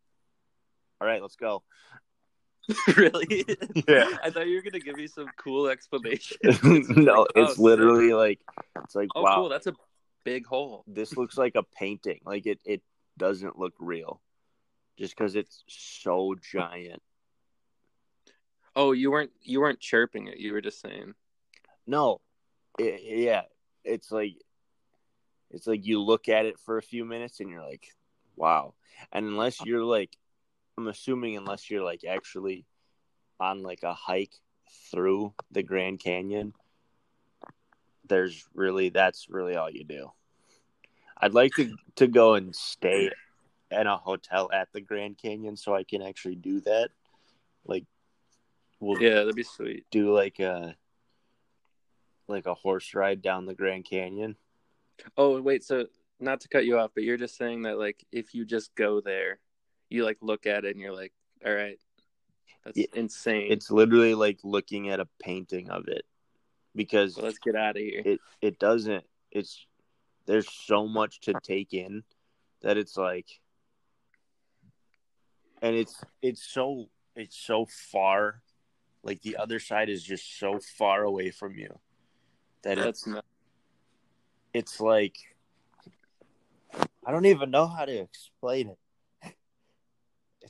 [1.00, 1.64] All right, let's go.
[2.98, 3.46] really?
[3.88, 4.18] Yeah.
[4.24, 6.38] I thought you were gonna give me some cool explanation.
[6.90, 8.40] no, Oh, it's literally like
[8.84, 9.36] it's like Oh, wow.
[9.36, 9.50] cool.
[9.50, 9.74] That's a
[10.24, 10.84] big hole.
[10.88, 12.20] This looks like a painting.
[12.26, 12.82] Like it it
[13.18, 14.22] doesn't look real,
[14.98, 17.02] just because it's so giant.
[18.76, 20.38] Oh, you weren't you weren't chirping it.
[20.38, 21.14] You were just saying.
[21.88, 22.22] No,
[22.80, 23.42] it, yeah,
[23.84, 24.36] it's like
[25.50, 27.88] it's like you look at it for a few minutes and you're like,
[28.36, 28.74] wow.
[29.12, 29.66] And unless uh.
[29.66, 30.16] you're like,
[30.78, 32.66] I'm assuming unless you're like actually
[33.40, 34.34] on like a hike
[34.92, 36.54] through the Grand Canyon,
[38.08, 40.12] there's really that's really all you do.
[41.18, 43.12] I'd like to to go and stay
[43.70, 46.90] in a hotel at the Grand Canyon so I can actually do that.
[47.66, 47.86] Like,
[48.80, 49.86] we'll Yeah, that'd be sweet.
[49.92, 50.76] do like a
[52.28, 54.36] like a horse ride down the Grand Canyon.
[55.18, 55.64] Oh, wait.
[55.64, 55.88] So
[56.20, 59.02] not to cut you off, but you're just saying that like if you just go
[59.02, 59.40] there,
[59.92, 61.14] you like look at it and you're like,
[61.46, 61.78] all right,
[62.64, 63.52] that's Yeah, insane.
[63.52, 66.06] It's literally like looking at a painting of it
[66.76, 68.02] because well, let's get out of here.
[68.06, 69.66] it it doesn't it's
[70.26, 72.04] there's so much to take in
[72.62, 73.28] that it's like
[75.62, 78.42] and it's it's so it's so far
[79.04, 81.80] like the other side is just so far away from you
[82.64, 83.26] that it's not.
[84.54, 85.18] it's like
[87.06, 88.78] I don't even know how to explain it.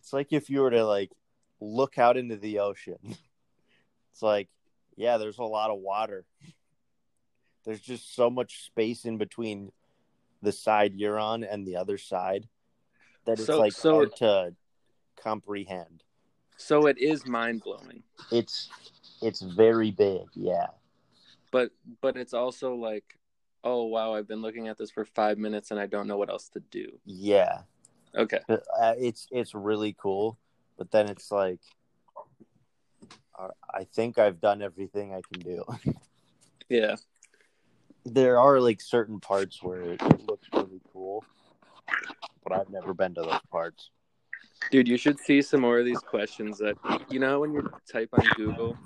[0.02, 1.12] It's like if you were to like
[1.60, 2.97] look out into the ocean.
[4.14, 4.49] It's like,
[4.97, 6.26] yeah, there's a lot of water.
[7.66, 9.72] There's just so much space in between
[10.41, 12.49] the side you're on and the other side
[13.26, 14.56] that it's So- like so- hard to
[15.16, 16.04] comprehend.
[16.58, 18.70] So it is mind blowing, It's
[19.22, 20.68] it's very big, yeah.
[21.52, 21.72] but
[22.02, 23.18] but it's also like,
[23.64, 26.30] oh wow, I've been looking at this for five minutes and I don't know what
[26.30, 26.99] else to do.
[27.06, 27.62] Yeah.
[28.16, 28.39] Okay.
[28.47, 30.38] But, uh, it's it's really cool,
[30.78, 31.59] but then it's like
[33.39, 35.64] uh, I think I've done everything I can do.
[36.70, 36.95] Yeah.
[38.05, 41.22] there are like certain parts where it, it looks really cool,
[42.45, 43.89] but I've never been to those parts.
[44.72, 46.78] Dude, you should see some more of these questions that
[47.09, 48.78] you know when you type on Google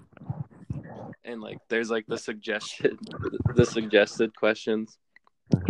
[1.26, 2.98] and like there's like the suggestion
[3.56, 4.98] the suggested questions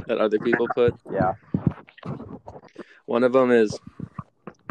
[0.08, 0.96] that other people put.
[1.12, 1.34] Yeah.
[3.06, 3.78] One of them is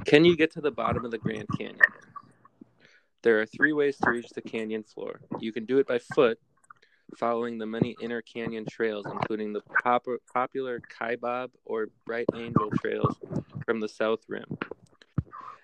[0.04, 1.78] Can you get to the bottom of the Grand Canyon?
[3.22, 5.20] There are three ways to reach the canyon floor.
[5.40, 6.38] You can do it by foot,
[7.16, 13.16] following the many inner canyon trails, including the pop- popular Kaibab or Bright Angel trails
[13.64, 14.58] from the South Rim.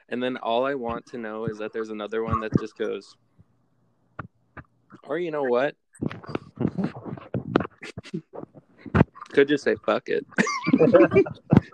[0.09, 3.15] And then all I want to know is that there's another one that just goes,
[5.05, 5.77] or you know what?
[9.33, 10.27] Could just say fuck it.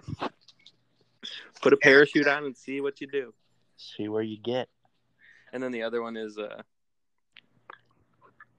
[1.67, 3.35] Put a parachute on and see what you do.
[3.77, 4.69] See where you get.
[5.53, 6.63] And then the other one is uh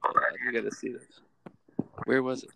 [0.04, 1.06] God, you gotta see this.
[2.04, 2.50] Where was it?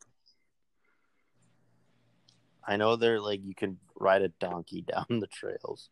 [2.68, 5.90] I know they're like you can ride a donkey down the trails.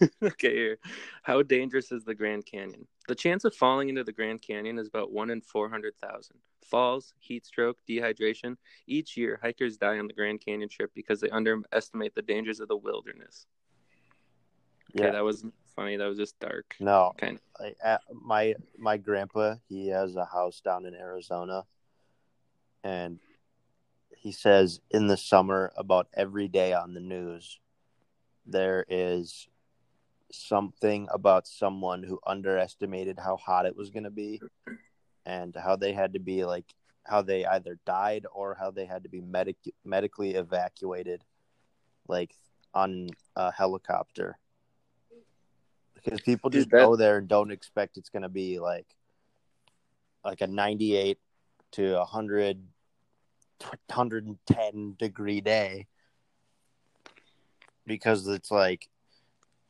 [0.22, 0.78] okay, here.
[1.22, 2.86] How dangerous is the Grand Canyon?
[3.08, 6.36] The chance of falling into the Grand Canyon is about 1 in 400,000.
[6.64, 8.56] Falls, heat stroke, dehydration.
[8.86, 12.68] Each year, hikers die on the Grand Canyon trip because they underestimate the dangers of
[12.68, 13.46] the wilderness.
[14.96, 15.12] Okay, Yeah.
[15.12, 15.44] that was
[15.74, 15.96] funny.
[15.96, 16.74] That was just dark.
[16.80, 21.64] No, Kind I, uh, my my grandpa he has a house down in Arizona,
[22.82, 23.18] and
[24.16, 27.60] he says in the summer about every day on the news,
[28.46, 29.48] there is
[30.32, 34.40] something about someone who underestimated how hot it was going to be,
[35.24, 36.66] and how they had to be like
[37.04, 41.22] how they either died or how they had to be medic medically evacuated,
[42.08, 42.34] like
[42.74, 44.38] on a helicopter.
[45.94, 48.86] Because people just that- go there and don't expect it's going to be like
[50.24, 51.18] like a 98
[51.72, 52.66] to 100
[53.58, 55.86] 110 degree day.
[57.86, 58.88] Because it's like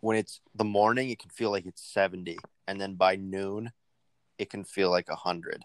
[0.01, 3.70] when it's the morning it can feel like it's 70 and then by noon
[4.38, 5.62] it can feel like 100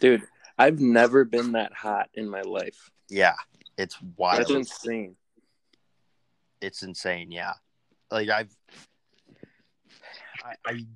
[0.00, 0.22] Dude,
[0.58, 2.90] I've never been that hot in my life.
[3.08, 3.34] yeah
[3.76, 5.16] it's wild That's insane.
[6.60, 7.54] it's insane yeah
[8.10, 8.54] like i've
[10.44, 10.86] I, I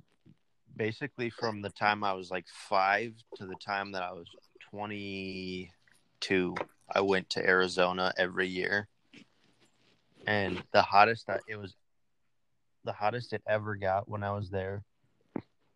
[0.77, 4.29] basically from the time i was like five to the time that i was
[4.71, 6.55] 22
[6.95, 8.87] i went to arizona every year
[10.27, 11.75] and the hottest that it was
[12.85, 14.83] the hottest it ever got when i was there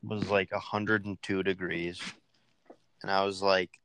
[0.03, 2.01] was like 102 degrees
[3.03, 3.79] and i was like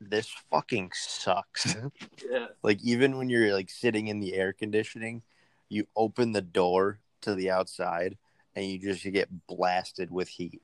[0.00, 1.76] this fucking sucks
[2.30, 2.46] Yeah.
[2.62, 5.22] like even when you're like sitting in the air conditioning
[5.68, 8.16] you open the door to the outside
[8.54, 10.62] and you just get blasted with heat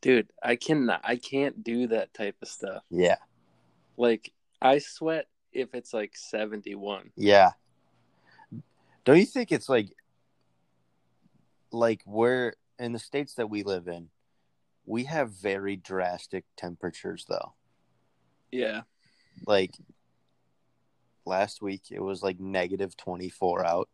[0.00, 2.82] Dude, I cannot I can't do that type of stuff.
[2.90, 3.16] yeah
[3.96, 7.10] Like I sweat if it's like 71.
[7.16, 7.52] yeah
[9.04, 9.90] don't you think it's like
[11.72, 14.08] like we're in the states that we live in
[14.84, 17.54] we have very drastic temperatures though
[18.50, 18.82] Yeah.
[19.46, 19.74] like
[21.24, 23.88] last week it was like negative 24 out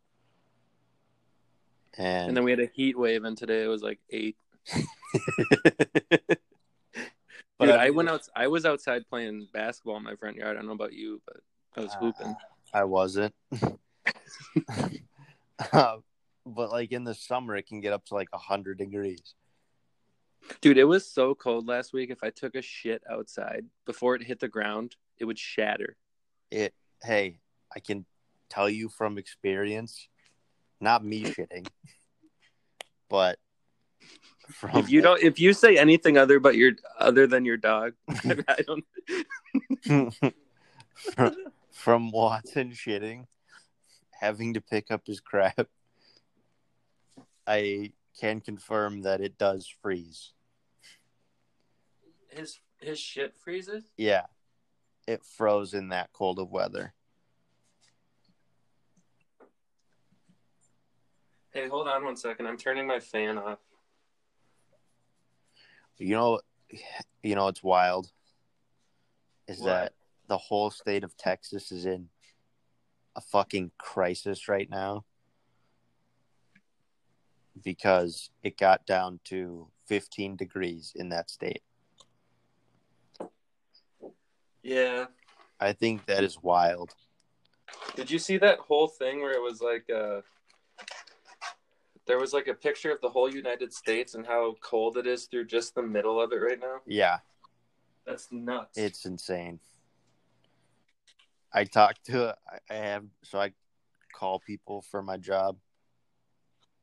[1.97, 4.35] and, And then we had a heat wave and today it was like 8.
[7.57, 10.55] but Dude, I mean, went out I was outside playing basketball in my front yard.
[10.55, 11.37] I don't know about you, but
[11.75, 12.35] I was Uh, hooping.
[12.73, 13.33] I wasn't.
[15.73, 15.97] Uh,
[16.55, 19.35] but like in the summer, it can get up to like hundred degrees.
[20.61, 22.09] Dude, it was so cold last week.
[22.09, 25.95] If I took a shit outside before it hit the ground, it would shatter.
[26.51, 26.73] It.
[27.03, 27.39] Hey,
[27.73, 28.05] I can
[28.49, 30.07] tell you from experience,
[30.81, 31.67] not me shitting,
[33.09, 33.37] but
[34.49, 37.93] from If you don't, if you say anything other but your other than your dog,
[38.09, 38.85] I don't.
[41.15, 41.35] from,
[41.71, 43.25] from Watson shitting,
[44.11, 45.67] having to pick up his crap,
[47.49, 50.33] I can confirm that it does freeze.
[52.29, 53.85] His his shit freezes.
[53.97, 54.27] Yeah,
[55.07, 56.93] it froze in that cold of weather.
[61.51, 62.45] Hey, hold on one second.
[62.45, 63.57] I'm turning my fan off.
[65.97, 66.39] You know,
[67.23, 68.11] you know, it's wild.
[69.47, 69.65] Is What?
[69.65, 69.93] that
[70.27, 72.09] the whole state of Texas is in
[73.15, 75.03] a fucking crisis right now
[77.63, 81.61] because it got down to 15 degrees in that state.
[84.63, 85.05] Yeah.
[85.59, 86.93] I think that is wild.
[87.95, 90.21] Did you see that whole thing where it was like uh
[92.07, 95.25] there was like a picture of the whole United States and how cold it is
[95.25, 96.77] through just the middle of it right now?
[96.87, 97.19] Yeah,
[98.05, 98.77] That's nuts.
[98.77, 99.59] it's insane.
[101.53, 103.53] I talked to I I have so I
[104.13, 105.57] call people for my job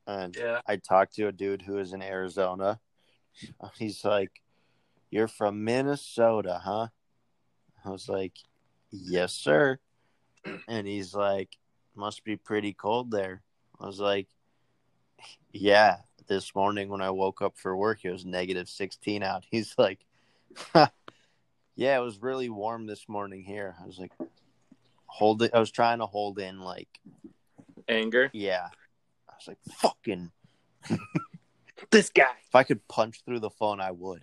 [0.07, 0.61] and yeah.
[0.65, 2.79] I talked to a dude who is in Arizona.
[3.77, 4.31] He's like,
[5.11, 6.87] You're from Minnesota, huh?
[7.85, 8.33] I was like,
[8.91, 9.79] Yes, sir.
[10.67, 11.57] And he's like,
[11.95, 13.41] Must be pretty cold there.
[13.79, 14.27] I was like,
[15.51, 15.97] Yeah.
[16.27, 19.45] This morning when I woke up for work, it was negative 16 out.
[19.51, 19.99] He's like,
[21.75, 23.75] Yeah, it was really warm this morning here.
[23.81, 24.11] I was like,
[25.05, 25.51] Hold it.
[25.53, 26.89] I was trying to hold in, like,
[27.87, 28.29] Anger.
[28.33, 28.67] yeah.
[29.37, 30.31] I was like, Fucking.
[31.91, 32.23] This guy.
[32.47, 34.21] If I could punch through the phone, I would.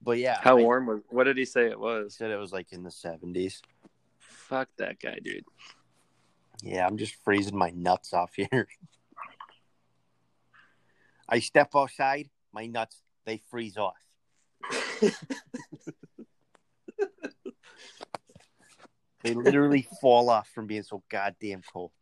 [0.00, 2.14] But yeah, How I- warm was what did he say it He was?
[2.16, 3.60] said it was like in the seventies.
[4.18, 5.44] Fuck that guy, dude.
[6.62, 8.66] Yeah, I'm just freezing my nuts off here.
[11.28, 13.94] I step outside, my nuts they freeze off.
[19.22, 21.92] They literally fall off from being so goddamn cold.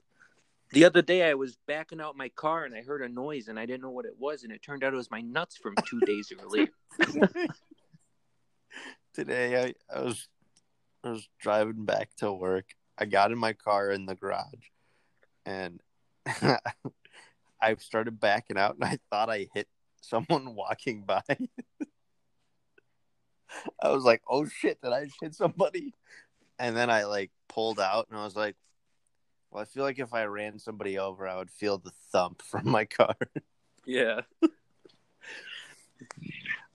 [0.73, 3.59] The other day, I was backing out my car and I heard a noise and
[3.59, 5.75] I didn't know what it was, and it turned out it was my nuts from
[5.89, 6.69] two days earlier.
[9.15, 10.29] Today I, I was
[11.03, 12.67] I was driving back to work.
[12.97, 14.69] I got in my car in the garage
[15.47, 15.81] and
[17.61, 19.67] I started backing out and I thought I hit
[20.01, 21.23] someone walking by.
[23.83, 25.95] I was like, "Oh shit, did I hit somebody?"
[26.61, 28.55] And then I like pulled out and I was like,
[29.51, 32.69] "Well, I feel like if I ran somebody over, I would feel the thump from
[32.69, 33.17] my car."
[33.87, 34.21] Yeah.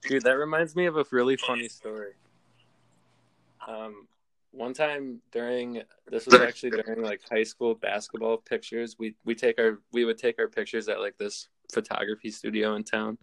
[0.02, 2.14] Dude, that reminds me of a really funny story.
[3.68, 4.08] Um,
[4.52, 8.96] one time during this was actually during like high school basketball pictures.
[8.98, 12.84] We we take our we would take our pictures at like this photography studio in
[12.84, 13.18] town.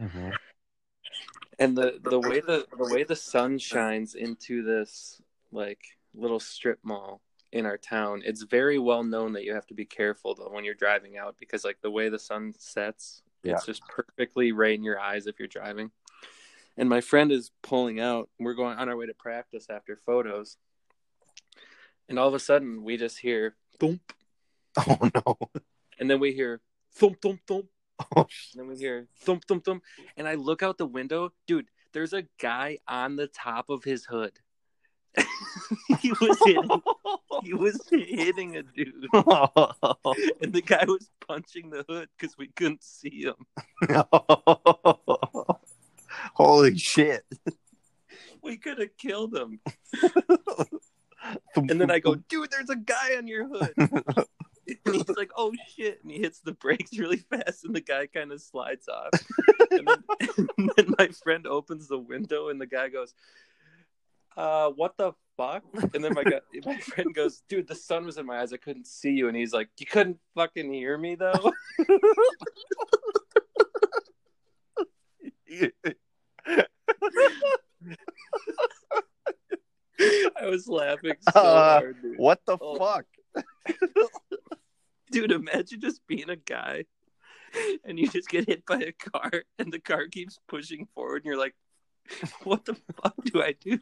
[1.59, 5.83] And the the way the the way the sun shines into this like
[6.15, 7.21] little strip mall
[7.53, 10.65] in our town, it's very well known that you have to be careful though when
[10.65, 13.55] you're driving out because like the way the sun sets, Yeah.
[13.55, 15.91] it's just perfectly right in your eyes if you're driving.
[16.79, 18.31] And my friend is pulling out.
[18.39, 20.57] We're going on our way to practice after photos.
[22.09, 24.13] And all of a sudden we just hear thump
[24.79, 25.39] Oh no.
[25.99, 26.61] and then we hear
[26.95, 27.67] thump thump thump
[28.17, 29.83] Oh, and then we hear thump thump thump,
[30.17, 31.67] and I look out the window, dude.
[31.93, 34.33] There's a guy on the top of his hood.
[36.01, 36.83] he was hitting,
[37.43, 42.83] he was hitting a dude, and the guy was punching the hood because we couldn't
[42.83, 43.35] see him.
[46.35, 47.25] Holy shit.
[48.43, 49.61] We could have killed him.
[51.55, 53.73] And then I go, dude, there's a guy on your hood.
[53.77, 56.03] And he's like, oh shit.
[56.03, 59.11] And he hits the brakes really fast, and the guy kind of slides off.
[59.71, 60.05] And then,
[60.59, 63.15] and then my friend opens the window, and the guy goes,
[64.37, 65.63] uh, what the fuck?
[65.95, 68.53] And then my guy, my friend goes, dude, the sun was in my eyes.
[68.53, 69.29] I couldn't see you.
[69.29, 71.53] And he's like, you couldn't fucking hear me, though?
[80.01, 82.19] I was laughing so Uh, hard, dude.
[82.19, 82.77] what the Oh.
[82.77, 83.07] fuck?
[85.11, 86.85] Dude, imagine just being a guy
[87.85, 91.27] and you just get hit by a car and the car keeps pushing forward and
[91.27, 91.55] you're like,
[92.45, 93.79] what the fuck do I do?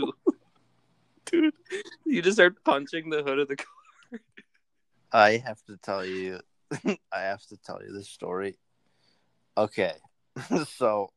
[1.30, 1.54] Dude,
[2.04, 3.66] you just start punching the hood of the car.
[5.12, 6.40] I have to tell you
[7.12, 8.58] I have to tell you this story.
[9.56, 9.94] Okay.
[10.68, 11.10] so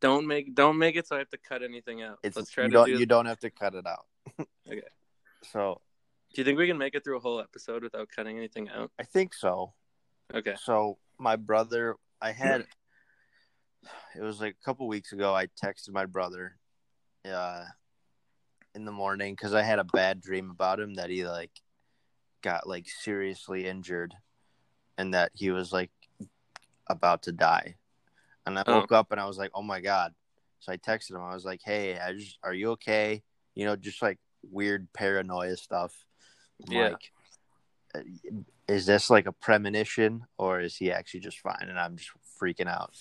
[0.00, 2.18] Don't make don't make it so I have to cut anything out.
[2.22, 4.06] it's Let's try you to don't do you don't have to cut it out.
[4.68, 4.82] Okay.
[5.52, 5.80] So
[6.34, 8.90] Do you think we can make it through a whole episode without cutting anything out?
[8.98, 9.74] I think so.
[10.34, 10.54] Okay.
[10.64, 12.66] So my brother, I had
[14.16, 15.34] it was like a couple weeks ago.
[15.34, 16.56] I texted my brother,
[17.30, 17.64] uh,
[18.76, 21.50] in the morning because I had a bad dream about him that he like
[22.42, 24.14] got like seriously injured,
[24.98, 25.90] and that he was like
[26.88, 27.76] about to die.
[28.44, 28.80] And I Oh.
[28.80, 30.14] woke up and I was like, "Oh my god!"
[30.60, 31.22] So I texted him.
[31.22, 33.22] I was like, "Hey, I just, are you okay?"
[33.54, 34.18] You know, just like
[34.48, 36.04] weird paranoia stuff.
[36.68, 36.90] Yeah.
[36.90, 37.12] Like,
[37.94, 38.00] uh,
[38.68, 42.68] is this like a premonition or is he actually just fine and I'm just freaking
[42.68, 42.94] out?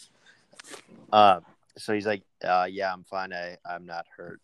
[1.11, 1.41] Uh,
[1.77, 3.34] so he's like, uh, yeah, I'm fine.
[3.34, 4.39] I, I'm not hurt.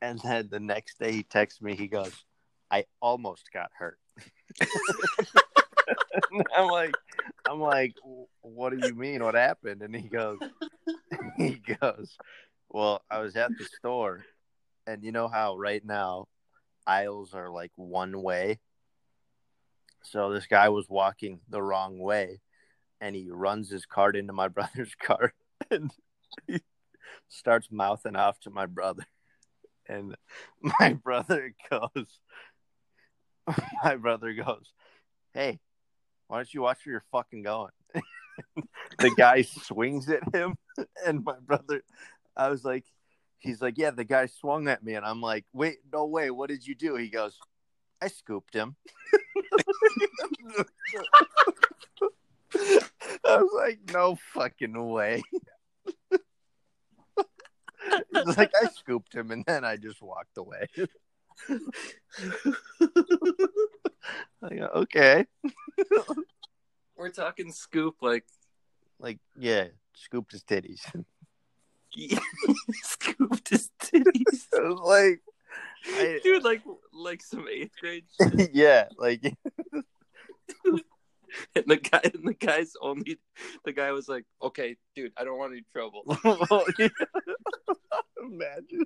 [0.00, 2.12] And then the next day he texts me, he goes,
[2.70, 3.98] I almost got hurt.
[6.56, 6.94] I'm like,
[7.48, 7.94] I'm like,
[8.40, 9.24] what do you mean?
[9.24, 9.82] What happened?
[9.82, 10.38] And he goes,
[11.36, 12.16] he goes,
[12.68, 14.24] well, I was at the store
[14.86, 16.26] and you know how right now
[16.86, 18.58] aisles are like one way.
[20.02, 22.40] So this guy was walking the wrong way
[23.00, 25.32] and he runs his cart into my brother's car
[25.70, 25.90] and
[26.46, 26.60] he
[27.28, 29.04] starts mouthing off to my brother.
[29.88, 30.16] And
[30.80, 32.20] my brother goes,
[33.84, 34.72] my brother goes,
[35.32, 35.60] Hey,
[36.26, 37.72] why don't you watch where you're fucking going?
[38.98, 40.56] the guy swings at him
[41.06, 41.82] and my brother,
[42.36, 42.84] I was like,
[43.38, 44.94] he's like, yeah, the guy swung at me.
[44.94, 46.30] And I'm like, wait, no way.
[46.30, 46.96] What did you do?
[46.96, 47.38] He goes,
[48.00, 48.76] I scooped him.
[52.54, 55.22] I was like, no fucking way.
[58.12, 60.66] He's like, I scooped him and then I just walked away.
[64.42, 65.26] I go, okay.
[66.96, 68.24] We're talking scoop like
[68.98, 70.80] Like, yeah, scooped his titties.
[72.82, 74.46] scooped his titties.
[74.54, 75.20] I was like,
[75.86, 76.62] I- Dude, like
[76.92, 78.50] like some eighth grade shit.
[78.52, 79.22] yeah, like
[81.54, 83.18] And the guy and the guy's only
[83.64, 86.02] the guy was like, Okay, dude, I don't want any trouble.
[88.22, 88.84] Imagine.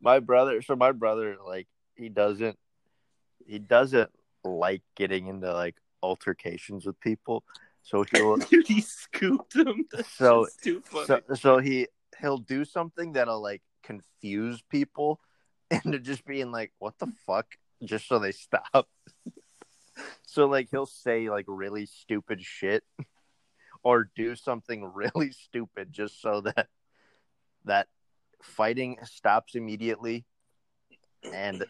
[0.00, 2.58] My brother, so my brother, like, he doesn't,
[3.46, 4.10] he doesn't
[4.44, 7.44] like getting into like altercations with people.
[7.82, 9.84] So he'll, dude, he scooped him.
[9.92, 11.06] That's So- too funny.
[11.06, 11.86] so, so he,
[12.20, 15.20] he'll do something that'll like confuse people
[15.70, 17.46] into just being like, what the fuck?
[17.84, 18.88] Just so they stop.
[20.26, 22.82] So like he'll say like really stupid shit
[23.82, 26.68] or do something really stupid just so that
[27.64, 27.88] that
[28.42, 30.24] fighting stops immediately
[31.32, 31.64] and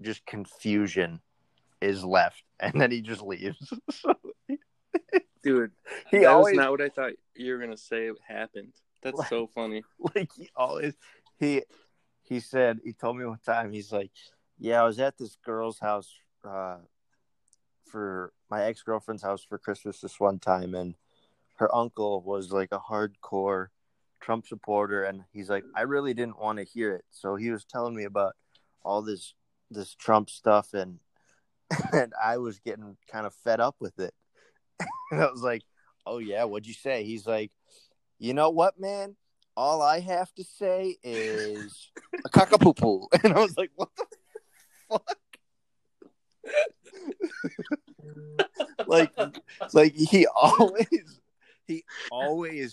[0.00, 1.20] just confusion
[1.80, 3.72] is left and then he just leaves.
[3.90, 4.14] so
[5.42, 5.70] dude,
[6.10, 8.72] he that always was not what I thought you were gonna say happened.
[9.02, 9.84] That's Like- so funny.
[10.14, 10.94] like he always
[11.38, 11.62] he
[12.22, 14.10] he said he told me one time he's like
[14.58, 16.12] yeah i was at this girl's house
[16.44, 16.76] uh
[17.90, 20.94] for my ex-girlfriend's house for christmas this one time and
[21.58, 23.68] her uncle was like a hardcore
[24.20, 27.04] trump supporter and he's like i really didn't want to hear it.
[27.10, 28.34] So he was telling me about
[28.82, 29.34] all this
[29.70, 30.98] this trump stuff and
[31.92, 34.14] and i was getting kind of fed up with it.
[35.10, 35.62] And i was like
[36.06, 37.04] oh yeah what'd you say?
[37.04, 37.50] He's like
[38.18, 39.16] you know what man?
[39.56, 41.90] All I have to say is
[42.24, 44.06] a cockapoo And I was like, what the
[44.88, 45.18] fuck?
[48.86, 49.12] Like,
[49.72, 51.20] like he always,
[51.66, 52.72] he always,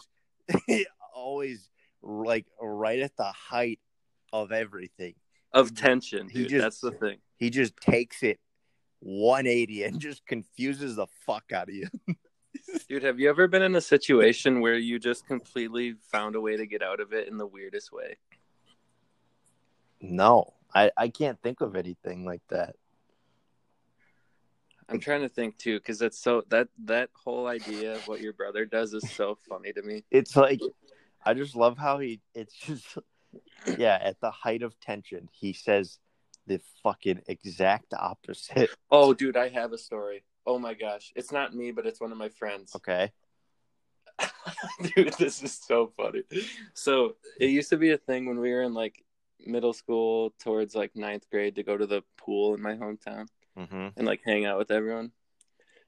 [0.67, 1.69] he always
[2.01, 3.79] like right at the height
[4.33, 5.15] of everything.
[5.51, 6.49] Of tension, He dude.
[6.49, 7.17] just- That's the thing.
[7.37, 8.39] He just takes it
[8.99, 11.87] 180 and just confuses the fuck out of you.
[12.89, 16.55] Dude, have you ever been in a situation where you just completely found a way
[16.57, 18.17] to get out of it in the weirdest way?
[20.01, 22.75] No, I, I can't think of anything like that.
[24.89, 28.33] I'm trying to think too, because that's so that that whole idea of what your
[28.33, 30.03] brother does is so funny to me.
[30.11, 30.61] it's like
[31.25, 32.97] I just love how he it's just
[33.77, 35.99] yeah, at the height of tension, he says
[36.47, 38.69] the fucking exact opposite.
[38.91, 40.23] Oh, dude, I have a story.
[40.45, 42.75] Oh my gosh, it's not me, but it's one of my friends.
[42.75, 43.11] Okay.
[44.95, 46.21] Dude, this is so funny.
[46.73, 49.03] So it used to be a thing when we were in like
[49.45, 53.87] middle school towards like ninth grade to go to the pool in my hometown Mm-hmm.
[53.97, 55.11] and like hang out with everyone.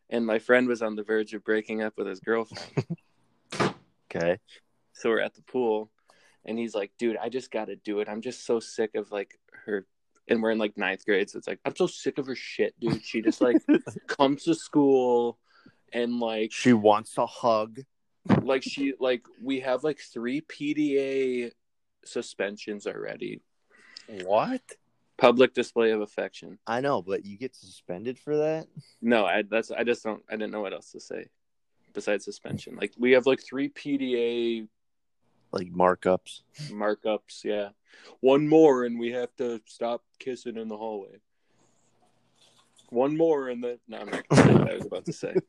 [0.09, 2.85] And my friend was on the verge of breaking up with his girlfriend.
[4.09, 4.37] Okay.
[4.93, 5.91] so we're at the pool
[6.45, 8.07] and he's like, dude, I just gotta do it.
[8.07, 9.85] I'm just so sick of like her
[10.29, 12.73] and we're in like ninth grade, so it's like I'm so sick of her shit,
[12.79, 13.03] dude.
[13.03, 13.57] She just like
[14.07, 15.37] comes to school
[15.91, 17.81] and like She wants a hug.
[18.43, 21.51] like she like we have like three PDA
[22.05, 23.41] suspensions already.
[24.23, 24.61] What?
[25.17, 26.59] Public display of affection.
[26.67, 28.67] I know, but you get suspended for that?
[29.01, 31.27] No, I that's I just don't I didn't know what else to say
[31.93, 32.75] besides suspension.
[32.75, 34.67] Like we have like three PDA
[35.51, 36.41] Like markups.
[36.69, 37.69] markups, yeah.
[38.19, 41.19] One more and we have to stop kissing in the hallway.
[42.89, 45.35] One more and then no, I'm not gonna say what I was about to say.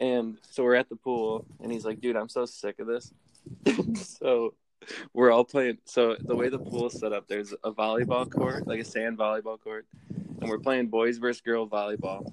[0.00, 3.12] And so we're at the pool and he's like, dude, I'm so sick of this.
[3.96, 4.54] so
[5.12, 8.66] we're all playing so the way the pool is set up, there's a volleyball court,
[8.66, 9.86] like a sand volleyball court,
[10.40, 12.32] and we're playing boys versus girl volleyball.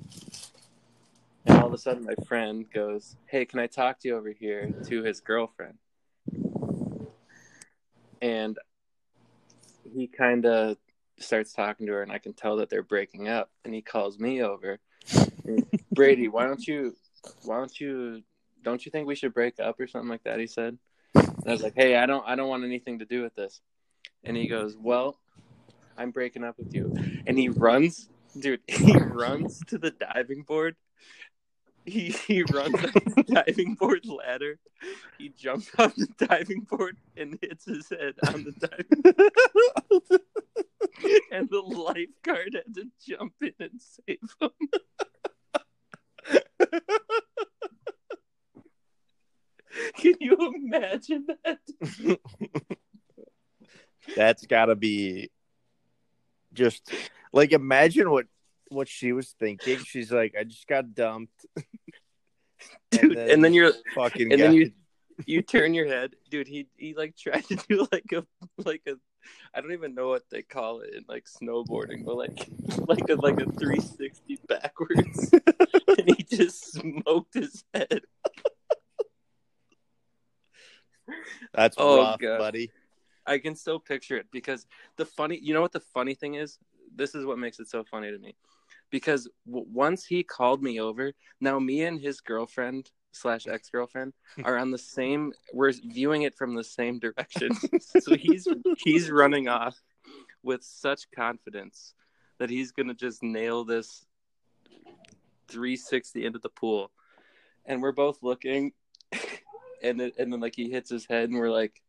[1.46, 4.32] And all of a sudden my friend goes, Hey, can I talk to you over
[4.32, 5.78] here to his girlfriend?
[8.22, 8.58] And
[9.94, 10.78] he kind of
[11.20, 13.52] starts talking to her, and I can tell that they're breaking up.
[13.64, 14.80] And he calls me over,
[15.92, 16.96] Brady, why don't you,
[17.44, 18.24] why don't you,
[18.64, 20.40] don't you think we should break up or something like that?
[20.40, 20.78] He said.
[21.46, 23.62] And I was like, Hey, I don't, I don't want anything to do with this.
[24.24, 25.20] And he goes, Well,
[25.96, 26.92] I'm breaking up with you.
[27.28, 28.62] And he runs, dude.
[28.68, 30.76] He runs to the diving board.
[31.86, 34.58] He he runs on the diving board ladder.
[35.20, 40.22] He jumps off the diving board and hits his head on the diving board.
[41.32, 44.50] and the lifeguard had to jump in and save him.
[49.98, 51.60] Can you imagine that?
[54.16, 55.32] That's gotta be
[56.54, 56.92] just
[57.34, 58.26] like imagine what
[58.70, 59.80] what she was thinking.
[59.80, 61.46] She's like, I just got dumped.
[62.92, 64.72] Dude, and then you're fucking and then you
[65.26, 66.48] you turn your head, dude.
[66.48, 68.26] He he like tried to do like a
[68.66, 68.96] like a
[69.54, 72.50] I don't even know what they call it in like snowboarding, but like
[72.88, 78.02] like a like a 360 backwards, and he just smoked his head.
[81.54, 82.38] That's Oh, rough, God.
[82.40, 82.72] buddy.
[83.26, 84.68] I can still picture it because
[84.98, 86.60] the funny, you know what the funny thing is?
[86.96, 88.36] This is what makes it so funny to me.
[88.92, 91.12] because w- once he called me over,
[91.42, 94.14] now me and his girlfriend slash ex girlfriend
[94.44, 95.34] are on the same.
[95.54, 97.52] We're viewing it from the same direction.
[97.80, 99.76] so he's he's running off
[100.44, 101.96] with such confidence
[102.38, 104.06] that he's gonna just nail this
[105.48, 106.92] 360 into the pool,
[107.66, 108.72] and we're both looking,
[109.84, 111.82] and then, and then like he hits his head, and we're like,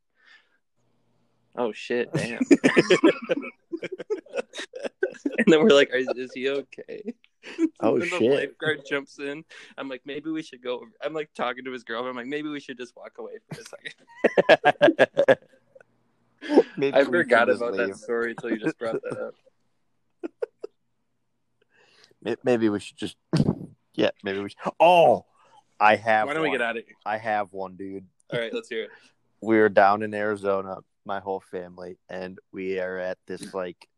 [1.56, 2.40] "Oh shit, damn!"
[5.38, 7.14] and then we're like, is, is he okay?
[7.80, 9.44] Oh, and the lifeguard jumps in.
[9.78, 10.84] I'm like, maybe we should go.
[11.02, 12.10] I'm like talking to his girlfriend.
[12.10, 15.38] I'm like, maybe we should just walk away for a second.
[16.76, 17.88] Maybe I forgot just about leave.
[17.88, 19.34] that story until you just brought that up.
[22.44, 23.16] Maybe we should just.
[23.94, 24.58] Yeah, maybe we should.
[24.78, 25.24] Oh,
[25.78, 26.26] I have.
[26.26, 26.94] Why don't we get out of here?
[27.04, 28.06] I have one, dude.
[28.32, 28.90] All right, let's hear it.
[29.40, 33.88] we were down in Arizona, my whole family, and we are at this like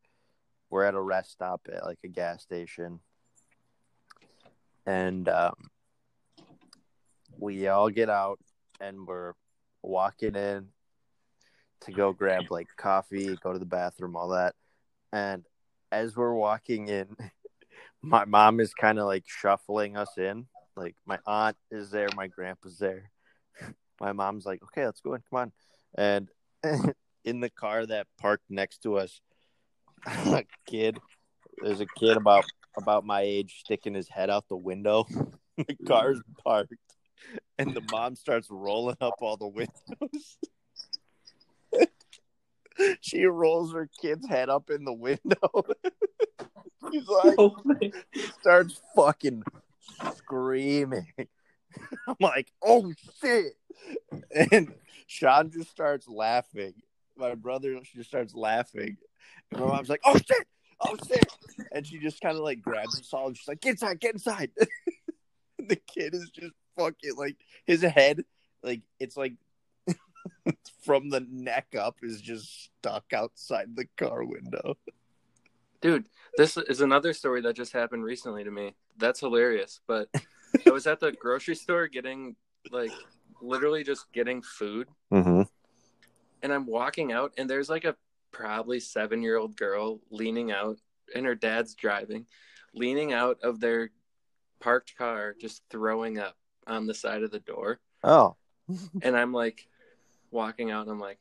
[0.71, 3.01] we're at a rest stop at like a gas station.
[4.87, 5.55] And um
[7.39, 8.41] we all get out
[8.81, 9.35] and we're
[9.83, 10.69] walking in
[11.83, 14.55] to go grab like coffee, go to the bathroom, all that.
[15.13, 15.45] And
[15.93, 17.17] as we're walking in,
[18.03, 20.47] my mom is kind of like shuffling us in.
[20.79, 23.11] Like my aunt is there, my grandpa's there
[24.01, 25.23] my mom's like, okay, let's go in.
[25.31, 25.53] Come on.
[25.97, 26.29] And
[27.25, 29.21] in the car that parked next to us,
[30.07, 30.99] a kid,
[31.63, 32.45] there's a kid about
[32.77, 35.05] about my age sticking his head out the window.
[35.57, 36.75] the car's parked,
[37.59, 40.39] and the mom starts rolling up all the windows.
[43.01, 45.65] she rolls her kid's head up in the window.
[46.93, 47.57] She's like, oh
[48.41, 49.43] starts fucking
[50.17, 51.07] screaming.
[52.09, 53.55] I'm like, oh shit.
[54.53, 54.73] And
[55.07, 56.75] Sean just starts laughing.
[57.17, 58.97] My brother just starts laughing.
[59.51, 60.47] And my mom's like, oh shit,
[60.81, 61.27] oh shit.
[61.73, 64.15] And she just kind of like grabs us all and she's like, get inside, get
[64.15, 64.51] inside.
[65.59, 67.37] the kid is just fucking like,
[67.67, 68.25] his head,
[68.63, 69.35] like, it's like
[70.85, 74.77] from the neck up is just stuck outside the car window.
[75.81, 76.07] Dude,
[76.37, 78.75] this is another story that just happened recently to me.
[78.99, 79.81] That's hilarious.
[79.87, 80.09] But
[80.67, 82.37] I was at the grocery store getting,
[82.71, 82.93] like,
[83.41, 84.89] literally just getting food.
[85.13, 85.43] Mm-hmm.
[86.43, 87.97] And I'm walking out, and there's like a
[88.31, 90.79] probably seven year old girl leaning out,
[91.15, 92.27] and her dad's driving,
[92.75, 93.91] leaning out of their
[94.61, 97.81] parked car, just throwing up on the side of the door.
[98.05, 98.37] Oh.
[99.03, 99.67] and I'm like
[100.31, 101.19] walking out and I'm like,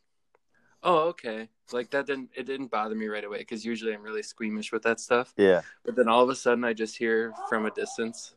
[0.88, 1.49] oh, okay.
[1.73, 4.84] Like that didn't it didn't bother me right away because usually I'm really squeamish with
[4.84, 5.34] that stuff.
[5.38, 5.61] Yeah.
[5.85, 8.34] But then all of a sudden I just hear from a distance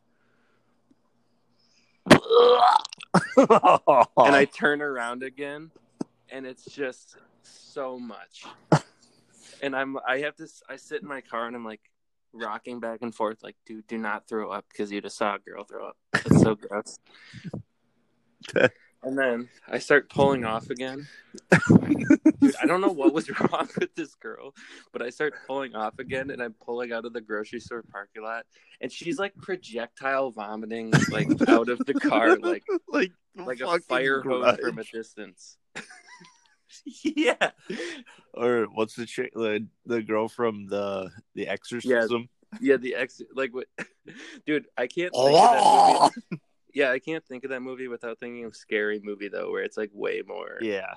[3.37, 3.47] and
[4.17, 5.71] I turn around again
[6.29, 8.45] and it's just so much.
[9.61, 11.81] and I'm I have this I sit in my car and I'm like
[12.33, 15.39] rocking back and forth like dude do not throw up because you just saw a
[15.39, 15.97] girl throw up.
[16.25, 16.99] It's so gross.
[19.03, 21.07] And then I start pulling off again.
[21.49, 24.53] Dude, I don't know what was wrong with this girl,
[24.93, 28.21] but I start pulling off again and I'm pulling out of the grocery store parking
[28.21, 28.45] lot
[28.79, 33.81] and she's like projectile vomiting like out of the car like like like a fucking
[33.81, 34.59] fire hose grudge.
[34.59, 35.57] from a distance.
[37.03, 37.51] yeah.
[38.33, 42.29] Or what's the chick the, the girl from the the exorcism?
[42.59, 43.67] Yeah, the ex like what
[44.45, 45.11] dude, I can't
[46.73, 46.89] think of that movie.
[46.89, 49.77] Yeah, I can't think of that movie without thinking of scary movie though, where it's
[49.77, 50.95] like way more Yeah.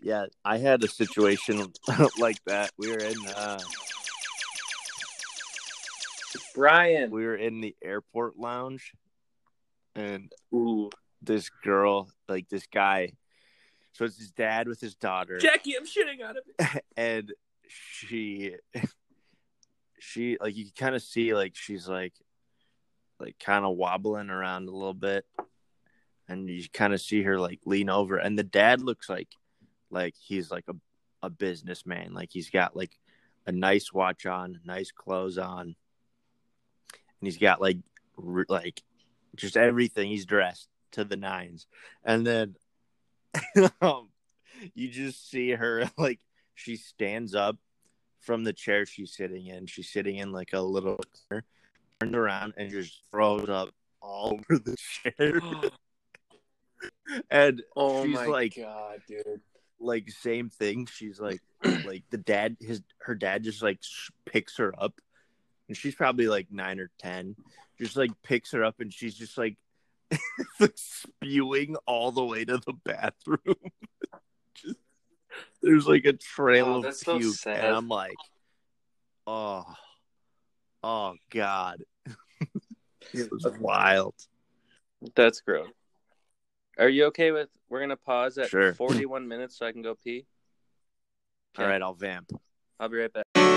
[0.00, 1.72] Yeah, I had a situation
[2.18, 2.72] like that.
[2.78, 3.58] We were in uh
[6.54, 7.10] Brian.
[7.10, 8.92] we were in the airport lounge
[9.94, 10.90] and Ooh.
[11.22, 13.12] this girl, like this guy
[13.94, 16.84] so it's his dad with his daughter Jackie, I'm shitting out of it.
[16.96, 17.32] and
[17.68, 18.56] she
[19.98, 22.14] she like you can kind of see like she's like
[23.22, 25.24] like kind of wobbling around a little bit.
[26.28, 28.16] And you kind of see her like lean over.
[28.16, 29.28] And the dad looks like
[29.90, 30.74] like he's like a,
[31.22, 32.14] a businessman.
[32.14, 32.98] Like he's got like
[33.46, 35.60] a nice watch on nice clothes on.
[35.60, 35.74] And
[37.20, 37.78] he's got like
[38.48, 38.82] like
[39.36, 40.08] just everything.
[40.08, 41.66] He's dressed to the nines.
[42.04, 42.56] And then
[43.80, 44.08] um,
[44.74, 46.20] you just see her like
[46.54, 47.56] she stands up
[48.20, 49.66] from the chair she's sitting in.
[49.66, 51.00] She's sitting in like a little
[52.04, 53.70] turns around and just throws up
[54.00, 55.40] all over the chair.
[57.30, 59.40] and Oh she's my like, god, dude.
[59.80, 60.86] like same thing.
[60.86, 61.40] She's like,
[61.86, 63.80] like the dad, his her dad just like
[64.26, 65.00] picks her up,
[65.68, 67.36] and she's probably like nine or ten.
[67.78, 69.56] Just like picks her up, and she's just like
[70.74, 73.38] spewing all the way to the bathroom.
[74.54, 74.76] just,
[75.62, 78.16] there's like a trail Oh, of that's so puke, and I'm like,
[79.26, 79.64] oh,
[80.82, 81.82] Oh God,
[83.14, 84.14] it was wild.
[85.14, 85.68] That's gross.
[86.78, 87.48] Are you okay with?
[87.68, 88.74] We're gonna pause at Sure.
[88.74, 90.26] 41 minutes so I can go pee.
[91.58, 92.32] All right, I'll vamp.
[92.80, 93.51] I'll be right back.